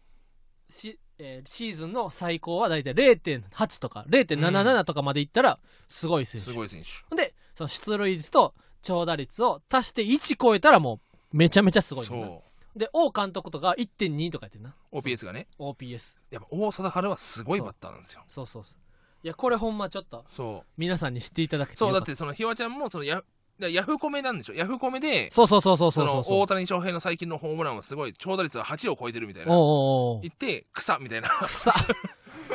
[0.69, 7.15] しえーシーズンの最高は大体0.8とか0.77とかまでいったらすごい選手、すごい選手。
[7.15, 10.99] でその出塁率と長打率を足して1超えたらも
[11.31, 12.43] うめちゃめちゃすごいそ
[12.75, 12.79] う。
[12.79, 14.75] で王監督とか1.2とか言ってんな。
[14.91, 15.47] OPS がね。
[15.59, 18.23] OPS やっぱ王貞治はすごいバッターなんですよ。
[18.27, 18.82] そうそうそう
[19.23, 20.67] いやこれほんまちょっとそう。
[20.77, 23.23] 皆さんに知っていただけてそうだってそのひわちゃんもそのヤ
[23.59, 24.53] ヤフコメなんでしょ？
[24.53, 26.15] ヤフコメでそうそうそうそうそそう。
[26.17, 29.53] のそう大谷翔平の最近のホームランはすごい長打率が8を超えてるみたいな。
[29.53, 31.29] おうおう言って草みたいな。
[31.45, 31.73] 草。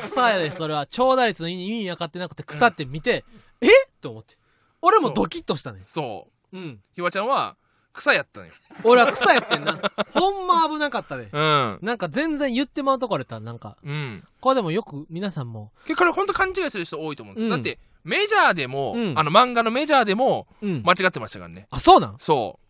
[0.01, 0.87] 草やでそれは。
[0.87, 3.25] 長打率の意味分かってなくて草って見て、
[3.61, 3.71] えっ？
[4.01, 4.37] と思って。
[4.83, 6.57] 俺もドキッとしたねそう。
[6.59, 6.81] うん。
[6.95, 7.57] ひわちゃんは
[7.92, 8.53] 草やったのよ。
[8.85, 9.79] 俺は草やってんな。
[10.12, 11.29] ほんま危なかったで。
[11.33, 11.79] うん。
[11.83, 13.77] なんか全然言ってまうとこあれたらなんか。
[13.85, 14.24] うん。
[14.40, 15.72] これでもよく皆さんも。
[15.87, 17.51] 結構これ本当勘違いする人多いと思うんですよ、うん。
[17.51, 19.18] だってメジャーでも、うん。
[19.18, 20.83] あの漫画のメジャーでもうん。
[20.85, 21.66] 間違ってましたからね。
[21.70, 22.16] あそうなん？
[22.18, 22.61] そ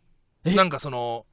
[0.45, 0.49] う。
[0.49, 0.55] え？
[0.55, 1.27] なんかその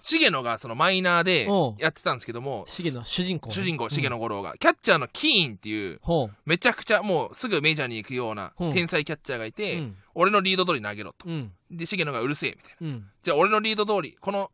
[0.00, 3.54] 重野がそのマイナーでやってたんですけども重野主人公ね。
[3.54, 4.10] 主人公重うん。
[4.10, 6.00] 野五郎が、キャッチャーのキーンっていう
[6.46, 8.68] めちゃくちゃもうすぐメジャーに行くようなう。
[8.68, 9.96] ん天才キャッチャーがいて、うん。
[10.14, 11.28] 俺のリード通り投げろと。
[11.28, 11.52] うん。
[11.70, 12.88] で重野がうるせえみたいな。
[12.88, 13.10] うん。
[13.22, 14.50] じゃあ俺のリード通りこの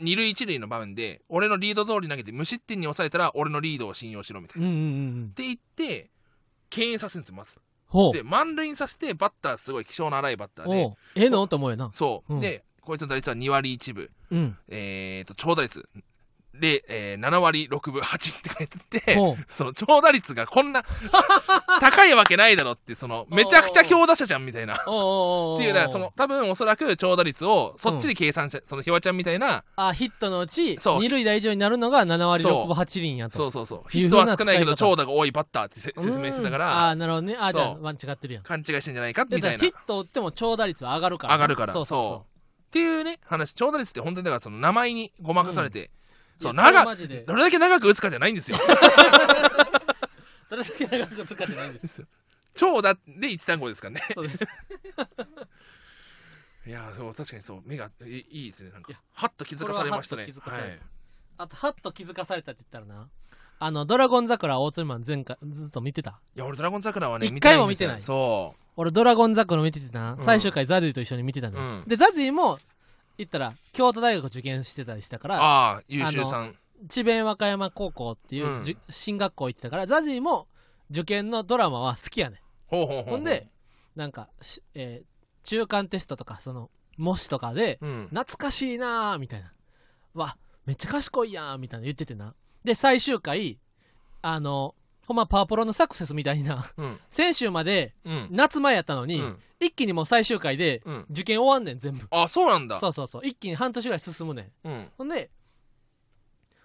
[0.00, 4.86] 二塁一塁の場面で俺のリード通り投げて無失点に抑えたら俺のリードを信用しろみたいな、っうんうんう
[5.26, 5.30] ん。
[5.34, 6.10] て言って
[6.68, 7.58] 敬遠させるんですよまず。
[8.12, 10.96] で満塁にさせてバッターすごい気性の荒いバッターで。
[11.14, 11.46] ええの？
[11.46, 11.92] と思うよな。
[11.94, 12.40] そう、うん。
[12.40, 14.56] でこいつの打率は2割1分うん。
[14.68, 15.88] えー、と長打率。
[16.56, 20.84] 0えー7割6分8って書いてて、その長打率がこんな
[21.80, 24.74] 高いわけないだろって、その、めちゃくちゃ強打者じゃんみたいな。
[24.74, 33.36] っていう、だからその、多分おそらく長打率をそっちで計算して、そのひわちゃんみたいな、あヒットのうち二塁打以上になるのが7割そう6分8厘やと。
[33.36, 33.52] そう。
[33.52, 33.90] そうそう。
[33.90, 37.36] ヒットは少ないけど長打が多いバッターってせ説明してたから、あなるほどね。
[37.38, 37.82] あじゃあそう。
[37.82, 38.42] ワン違ってるやん。
[38.44, 39.24] 勘違いしてんじゃないか？
[39.24, 39.58] みたいな。
[39.58, 41.34] ヒっット打っても長打率は上がるから。
[41.34, 41.72] 上がるから。
[41.72, 42.33] そうそうそそう
[42.74, 45.92] ていうね、話、長打率って本当にだからその名前にごまかされて、
[46.40, 46.90] そう、長、ど
[47.36, 48.58] れだけ長く打つかじゃないんですよ。
[50.50, 52.04] どれだけ長く打つかじゃないです
[52.54, 54.02] 長打で1単語ですからね。
[54.12, 54.38] そうです。
[56.66, 58.92] いやーそう確かにそう目がいいですねなんか。
[59.12, 60.22] はっと気づかされましたね。
[60.22, 60.68] ははっと気づかされた。
[60.68, 60.80] はい。
[61.36, 63.08] あとハッと気づかされたって言ったらな。
[63.60, 66.20] あのドラゴン桜大鶴マン前回ずっと見てた？
[66.34, 70.18] いや俺ドラゴン桜はね一回も見てないそ俺ドラゴン桜見ててな、うん。
[70.18, 71.84] 最終回ザズィと一緒に見てたのよ、うん。
[71.86, 72.58] でザズィも
[73.16, 76.56] 言ったら京都大学受験してたりしたかうらああ優秀さん。
[76.88, 78.64] 智弁和歌山高校っていう、うん。
[78.64, 80.48] じゅ進学校行ってたからザズィも
[80.90, 82.38] 受験のドラマは好きやねん。
[82.66, 83.48] ほうほうほうほんで
[83.96, 88.08] なんかし、えー中間テストとかその模試とかでうん。
[88.10, 89.52] 懐かしいなーみたいな。
[90.14, 92.34] わめっちゃ賢いやんみたいな言っててな。
[92.64, 93.58] で最終回
[94.22, 94.74] あの
[95.06, 96.70] ほんまパワープロのサクセスみたいな。
[96.76, 96.98] うん。
[97.08, 98.28] 先週までうん。
[98.30, 99.38] 夏前やったのに、うん。
[99.60, 101.06] 一気にもう最終回でうん。
[101.10, 102.06] 受験終わんねん全部。
[102.10, 102.78] あそうなんだ。
[102.80, 103.22] そうそうそう。
[103.24, 104.68] 一気に半年ぐらい進むねん。
[104.68, 104.88] うん。
[104.98, 105.30] ほんで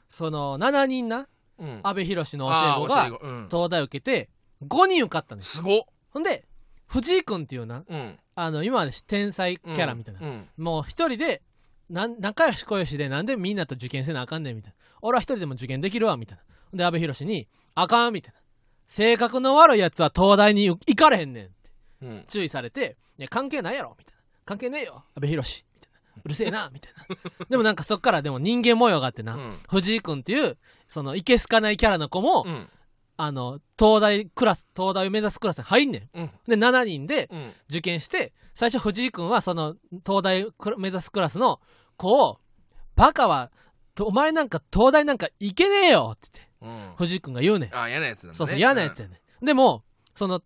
[0.08, 1.80] その7人なうん。
[1.84, 4.30] 阿部寛の教え子が東大受けて
[4.65, 5.39] 5人受かったん。
[5.39, 5.82] ですすごっ。
[6.10, 6.45] ほんで
[6.88, 8.19] 藤井君っていうなうん。
[8.36, 10.47] あの今まで天才キャラみたいな、うん。
[10.58, 11.41] もう一人で
[11.89, 14.75] なん仲良し小良しでなんでみんなと受験せなあかんねんみたいな。
[15.02, 16.78] 俺は一人でも受験できるわみたいな。
[16.78, 17.47] で阿部寛に
[17.81, 18.39] 「あかん」みたいな。
[18.87, 21.53] 性格の悪いやつは東大に行かれへんねんって。
[22.01, 22.23] うん。
[22.27, 27.05] 注意されて「いや関係ないやろ」みたいな「関係ねえよ阿部寛」みたいな「うるせえな」みたいな。
[27.49, 29.59] でもなんかそっからでも人間模様があってな、うん。
[29.69, 32.69] 藤井君っていうそのいけすかないキャラの子も、うん。
[33.17, 36.19] あの東大クラス東大を目指すクラスに入んねん。
[36.19, 36.31] うん。
[36.47, 37.53] で7人でうん。
[37.69, 41.61] 受験して最初藤井君はその東大クラ目指すクラスの
[41.95, 42.39] 子を
[42.95, 43.51] 「バカは
[43.93, 46.93] とお前なんか東大なんか行けねえよ」って言ってうん。
[46.97, 47.67] 藤井君が言うね。
[47.67, 48.33] んあ嫌なやつだね。
[48.33, 49.21] そうそう嫌なやつやね。
[49.41, 49.45] ん。
[49.45, 49.83] でも
[50.15, 50.41] その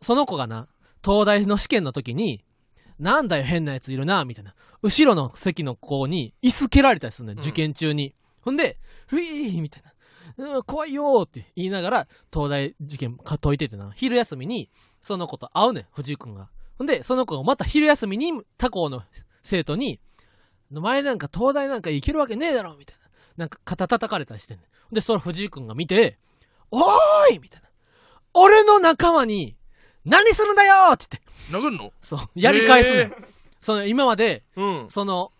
[0.00, 0.68] その子がな
[1.04, 2.44] 東大の試験の時に
[2.98, 4.54] 「なんだよ変なやついるな」みたいな。
[4.82, 7.42] 後ろの席の子に椅子蹴られたりするねんうん。
[7.42, 9.92] 受験中に、ほんで「ふいー」みたいな。
[10.38, 13.90] うん「怖いよー」って言いながら東大受験か解いててな。
[13.96, 14.70] 昼休みに
[15.02, 16.50] その子と会うねん藤井君が。
[16.78, 19.02] ほんでその子がまた昼休みに他校の
[19.42, 19.98] 生徒に
[20.74, 23.05] 「お前なんか東大なんか行けるわけねえだろ」みたいな
[23.36, 24.94] なんか肩叩かれたりしてんねん。
[24.94, 26.18] でその藤井君が見て
[26.70, 27.68] 「おーい!」みたいな
[28.34, 29.56] 「俺の仲間に
[30.04, 31.06] 何するんだよ!」って
[31.50, 31.68] 言って。
[31.68, 31.92] 殴るの？
[32.00, 32.20] そう。
[32.34, 33.12] やり返すねん、へ
[33.60, 34.90] その今までーうん。
[34.90, 35.32] その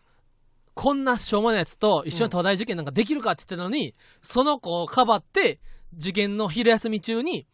[0.75, 5.59] こんなしょうもないやつと一緒に東大受験なんかできるかって言ってたのに、その子をかばって
[5.97, 7.47] 受験の昼休み中に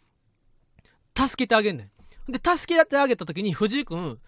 [1.16, 1.90] 助けてあげんね
[2.28, 2.32] ん。
[2.32, 4.18] で助けてあげた時に藤井君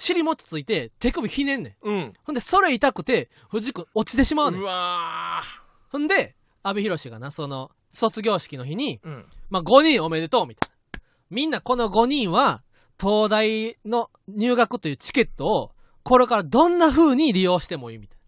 [0.00, 5.42] 尻餅ついて手首ひねんねんうんほんでそれ痛くて藤井君落ちてしまうねんうわ
[5.90, 11.00] ほんで阿部寛がなその卒業式の日にーうんまあ、5人おめでとうみたいな。
[11.28, 12.62] みんなこの5人は、
[13.00, 18.20] 東大の入学というチケットを、これからどんな風に利用してもいいみたいな。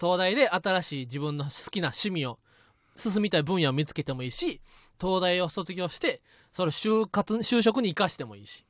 [0.00, 2.38] 東大で新しい自分の好きな趣味を、
[2.96, 4.60] 進みたい分野を見つけてもいいし、
[5.00, 8.64] 東大を卒業して、それを就活、就職に生かしてもいいし。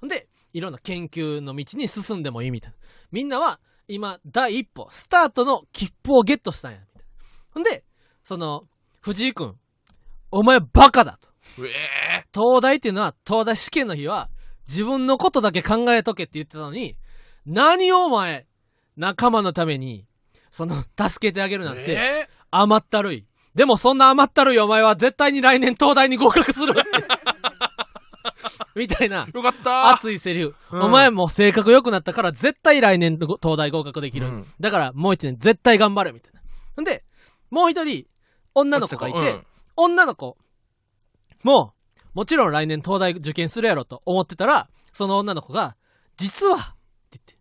[0.00, 2.78] ほんで、いろんな研究の道に進んでもいいみたいな。
[3.12, 7.02] みんなは、今、第一歩、スタートの切符をゲットしたんや、みたいな。
[7.52, 7.84] ほんで、
[8.22, 8.64] その、
[9.02, 9.54] 藤井君、
[10.30, 11.28] お前バカだと。
[11.58, 14.30] うえ東大っていうのは、東大試験の日は、
[14.66, 16.96] 自分のことだけ考えとけって言ってたのに、
[17.44, 18.46] 何をお前、
[18.96, 20.06] 仲間のために、
[20.50, 23.26] その、助けてあげるーなんて、え甘ったるい。
[23.54, 26.74] でもそんな甘ったるいお前は絶対に来年東大に合格する。
[28.74, 29.90] みたいな、ーよかった。
[29.90, 30.54] 熱いセリフ。
[30.72, 30.82] うん。
[30.84, 34.28] お前も性格良くなったから絶対来年東大合格できる。
[34.28, 34.46] うん。
[34.60, 36.40] だからもう一年絶対頑張れ、みたいな。
[36.74, 37.04] ほんで、
[37.50, 38.06] もう一人、
[38.54, 39.46] 女の子がいて、うん。
[39.76, 40.36] 女の子
[41.42, 41.74] も、
[42.14, 45.76] もちろん来年東大受験するやろと思ってたら、その女の子が、
[46.16, 46.60] 実は、っ
[47.10, 47.36] て言って、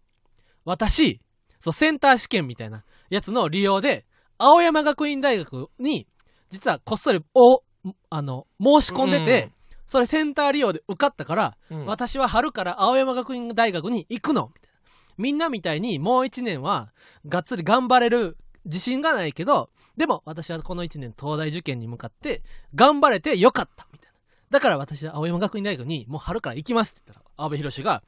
[0.65, 1.21] 私、
[1.59, 4.05] そう、センター試験みたいなやつの利用で、
[4.37, 6.07] 青山学院大学に、
[6.49, 7.63] 実はこっそり、お、
[8.09, 9.51] あの、申し込んでて、
[9.85, 11.85] それセンター利用で受かったから、うん。
[11.85, 14.51] 私は春から青山学院大学に行くの。
[14.53, 14.79] みたいな
[15.17, 16.91] みんなみたいにもう一年は
[17.27, 22.41] がっつり頑張れる自信がないけどでも私はこの一年東大受験に向かって
[22.73, 23.87] 頑張れてよかった。
[23.93, 24.17] みたいな
[24.49, 28.03] だから私は青山学院大学にもう春から行きますって言ったら阿部寛が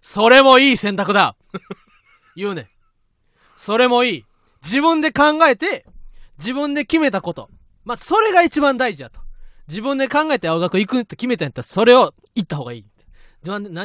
[0.00, 1.36] それもいい選択だ。
[2.36, 2.62] 言うね。
[2.62, 2.68] ん
[3.56, 4.24] それもいい。
[4.62, 5.86] 自分で考えて
[6.38, 7.50] 自分で決めたこと。
[7.84, 9.20] まあ、それが一番大事やと。
[9.70, 12.84] 自分で考えて青学行くって決めたんやったら、それを行った方がいい。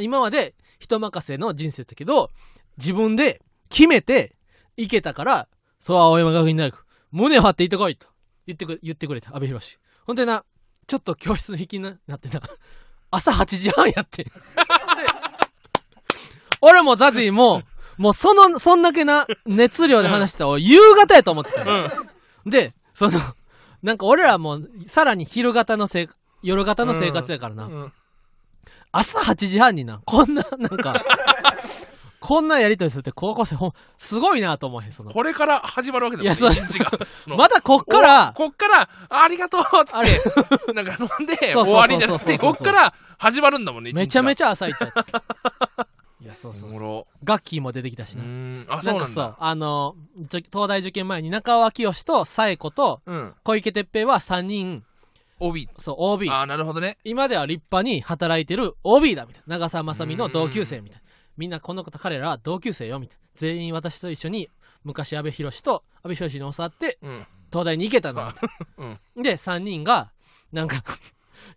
[0.02, 2.32] 今まで人任せの人生だけど、
[2.78, 4.36] 自分で決めて
[4.76, 5.48] 行けたから、
[5.80, 8.08] そう、青山学院大学、胸を張って行ってこいと
[8.48, 9.60] 言ってく言ってくれた、阿部寛。
[10.06, 10.44] ほんでな、
[10.88, 12.42] ちょっと教室の引きになってな、
[13.12, 14.30] 朝8時半やって
[16.62, 17.62] 俺もザジーも、
[17.98, 21.92] もうその、そんだけな熱量で話してたら、夕方やと思ってたよ。
[22.46, 23.20] で、その、
[23.84, 26.08] なんか俺らもさらに昼型のせい、
[26.44, 27.94] 夜型の生活やからな、うん
[28.98, 31.04] 朝8時半にな、こんな、なんか、
[32.22, 35.12] こんなやりとりするって高校生ほん、すごいなと思うへん、その。
[35.12, 36.48] これから始まるわけだもんいやそ
[37.28, 40.12] まだこっから、おこっから、ありがとうっつあれ。
[40.12, 45.12] って、なんか飲んで、終わりじゃなくて、こっから始まるんだもんね、ちめちゃめちゃ朝行っちゃって。
[46.22, 47.18] いや、そうそうそう。
[47.24, 48.24] ガッキーも出てきたしうな。
[48.26, 48.66] ん。
[48.70, 49.96] あ、そうなんかそうだ。、あの、
[50.30, 53.34] 東大受験前に中尾明義と紗恵子とうん。
[53.44, 54.84] 小池徹平は3人、
[55.40, 55.70] OB。
[55.78, 56.30] そう、OB。
[56.30, 56.98] あー、なるほどね。
[57.04, 61.04] 今では立派に働いてる OB だみたいな長澤まさみの同級生みたいな
[61.38, 64.50] みんなこの子と彼らは同級生よみたいな全員私と一緒に
[64.86, 67.26] 昔阿部寛と阿部寛に教わってうん。
[67.52, 68.32] 東大に行けたの
[68.78, 68.86] う
[69.20, 69.24] ん。
[69.24, 70.12] で3人が
[70.54, 70.82] なんか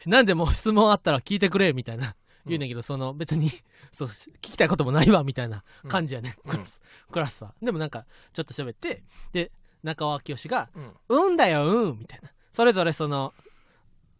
[0.07, 2.17] なんでもう質問あったら聞いてくれみたいな
[2.49, 3.51] 言うねんけど、その別に
[3.92, 6.80] そう聞きたいこともないわみたいな感じやね、うんクラス
[7.11, 10.92] クラスはでもなんかちょっと喋ってで中尾明義がうん。
[11.09, 13.32] 「うんだようん」みたいなそれぞれその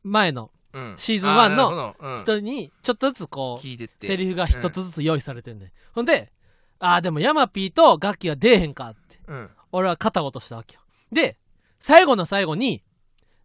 [0.03, 0.95] 前のうん。
[0.97, 4.07] シーズン1のあーなるほどうん人にちょっとずつこう聞いてって。
[4.07, 5.73] セリフが一つずつ用意されてんねん。
[5.95, 6.33] ほんで、
[6.79, 9.51] ああ、でもヤマピーとガッキーは出えへんかって、うん。
[9.73, 10.83] 俺は片言したわけよ。
[11.11, 11.39] で、
[11.79, 12.85] 最後の最後に、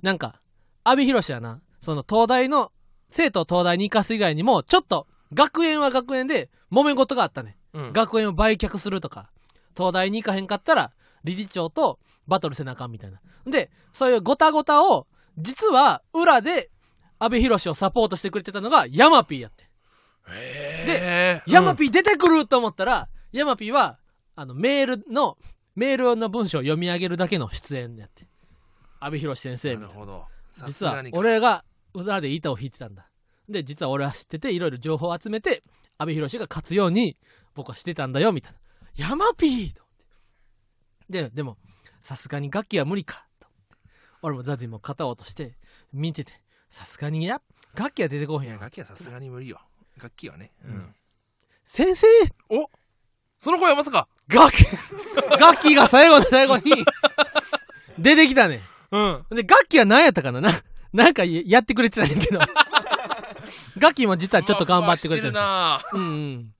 [0.01, 0.41] なんか、
[0.83, 2.71] 阿部寛やな、その東大の、
[3.13, 7.57] 生徒を東大に行かす以外にも、ちょっと、学園は学園で揉め事があったね。
[7.73, 7.93] うん。
[7.93, 9.29] 学園を売却するとか、
[9.77, 10.91] 東大に行かへんかったら、
[11.23, 13.21] 理事長とバトルせなあかんみたいな。
[13.45, 15.05] で、そういうごたごたを、
[15.37, 16.71] 実は裏で、
[17.19, 19.69] 阿部寛をサポートしてくれてたのがヤマピーやって。
[20.27, 23.99] へーヤマピー出てくると思ったら、ヤマピーは、
[24.35, 25.37] あの、メールの、
[25.75, 28.27] メールの文章を読み上げるだけの出演やって。
[28.99, 29.93] 阿部寛先生みたいな。
[29.93, 30.25] なるほど。
[30.65, 31.63] 実は俺が
[31.93, 33.09] 裏で板を引いてたんだ。
[33.49, 35.63] で、実は俺は知ってて、いろいろ情報を集めて、
[35.97, 37.17] 阿部寛が勝つように、
[37.55, 38.59] 僕はしてたんだよ、みたいな。
[38.95, 39.95] ヤマピーと思っ
[41.07, 41.23] て。
[41.23, 41.57] で、でも、
[41.99, 43.25] さすがに楽器は無理か。
[43.39, 43.47] と
[44.21, 45.57] 俺もザジも肩を落として、
[45.91, 46.33] 見てて、
[46.69, 47.41] さすがにや、
[47.75, 48.59] 楽器は出てこへんやん。
[48.59, 49.59] 楽器はさすがに無理よ。
[49.97, 50.51] 楽器はね。
[50.63, 50.95] ううんん。
[51.65, 52.07] 先生
[53.39, 54.07] その声はまさか。
[54.27, 56.63] ガッキー、ガッキーが最後の最後に、
[57.99, 58.61] 出てきたね。
[58.91, 59.25] うん。
[59.31, 60.39] で、ガッキーは何やったかな？
[60.39, 60.49] な、
[60.93, 62.39] なんかややってくれてたんやけど。
[63.77, 65.47] ガッキーも実はちょっと頑張ってくれてるんですよ。
[65.47, 66.05] なうんう
[66.37, 66.53] ん。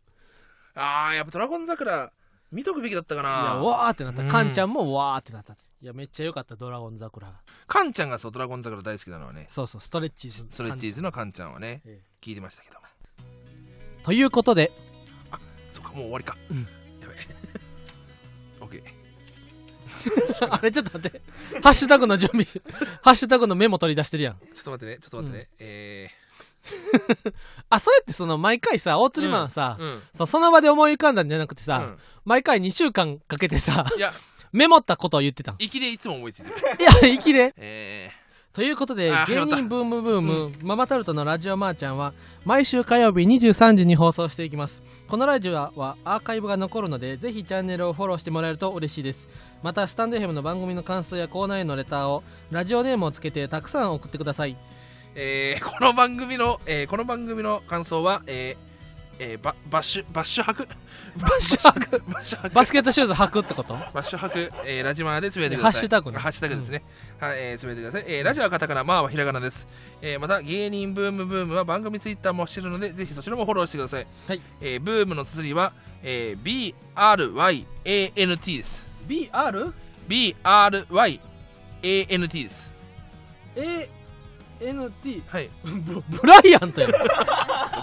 [0.76, 2.12] あー、やっぱドラゴン桜、
[2.52, 3.56] 見とくべきだったかいや、な。
[3.56, 4.22] わーってなった。
[4.24, 5.54] うんカンちゃんもわーってなった。
[5.54, 7.32] いや、めっちゃ良かった、ドラゴン桜。
[7.68, 10.48] カンちゃんがそう、ドラゴン桜大好きなのはね、そうそう、ストレッチーズ。
[10.50, 12.78] ストレッチーズのカンちゃんはねええ、聞いてましたけど。
[14.04, 14.72] ということで、
[15.72, 16.36] そっか、もう終わりか。
[16.50, 16.68] うん
[17.02, 17.18] やべえ。
[18.62, 19.03] オッケー。
[20.50, 21.22] あれちょっと待って。
[21.62, 22.62] ハッシュタグの準備し、
[23.02, 24.34] ハッシュタグのメモ取り出してるやん。
[24.36, 25.50] ちょっと待ってね、ちょっと待ってね。
[25.60, 26.10] え
[27.70, 30.04] あ、そうやってその毎回さ、大釣りマンさ、ー、うん。
[30.16, 34.14] そうその場で思い浮かんだんじゃなくてさ、うん毎回2週間かけてさ、いや、
[34.54, 35.56] メモったことを言ってたん。
[35.60, 36.56] い粋でいつも思いついてる。
[36.82, 37.54] や、生きで。
[37.58, 38.12] え
[38.54, 42.14] ということであ、芸人ブームブーム、ママタルトのラジオマーちゃんは、
[42.45, 44.84] 毎週火曜日23時に放送していきます。
[45.08, 49.28] このラジオはアーカイブが残るので、ぜひチャンネルをフォローしてもらえると嬉しいです。
[49.64, 54.51] また、スタンド FM の番組の感想やコーナーへのレターを、ラジオネームをつけてたくさん送ってください。
[54.51, 54.58] ー
[55.16, 58.72] えー、この番組の、えー、この番組の感想は、えー、
[59.20, 60.68] えー、ババッシュ、バッシュ履く？
[61.18, 63.76] バッシュ履くバッシュ履くバスケットシューズ履くってこと？
[63.76, 65.82] バッシュ履く、えー、ラジマーでつぶやいてください。
[65.82, 66.84] ハッシュタグねハッシュタグですね。
[67.20, 68.05] はい、えー、つぶやいてください。
[68.07, 69.68] えー、ラジオはカタカナ、マーはひらがなです。
[70.01, 74.07] えー、また、芸人ブームブームは番組ツイッターもしてるので、ぜひそちらもフォローしてください。
[74.28, 74.41] はい。
[74.61, 78.88] えー、ブームの綴りは、えー、BRYANT です。
[79.07, 79.74] ?BR?
[80.09, 81.20] BRYANT
[82.43, 82.74] です。
[84.70, 85.24] ANT?
[85.28, 85.49] はい。
[85.64, 86.91] ブブライアントやん。
[86.91, 86.97] ブ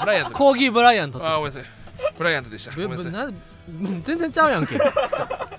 [0.06, 0.38] ライアント。
[0.38, 1.70] コーギーブライアントってあー、ごめんなさい。
[2.16, 2.70] ブライアントでした。
[2.70, 3.34] ごぶめんなさい。
[4.02, 4.78] 全然ちゃうやんけ。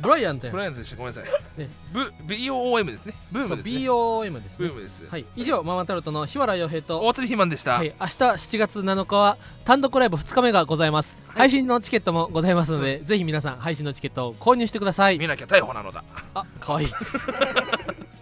[0.01, 0.53] ブライアントやん。
[0.53, 0.95] ブライアントでした。
[0.97, 1.59] ごめんなさい。
[1.59, 3.13] ねブ、BOOM ですね。
[3.32, 3.76] ブームですね。
[3.76, 4.55] BOM ですね。
[4.57, 5.07] ブームです。
[5.07, 5.26] はい。
[5.36, 7.76] 以上、ママタルトの日原洋平と、大釣り肥満でした。
[7.76, 11.17] はい、明日7月7日は単独ライブ2日目がございます。
[11.28, 15.19] 配信のチケットもございますので、ぜひ皆さん配信のチケットを購入してください。
[15.19, 16.03] 見なきゃ逮捕なのだ。
[16.34, 16.88] あ、かわいい。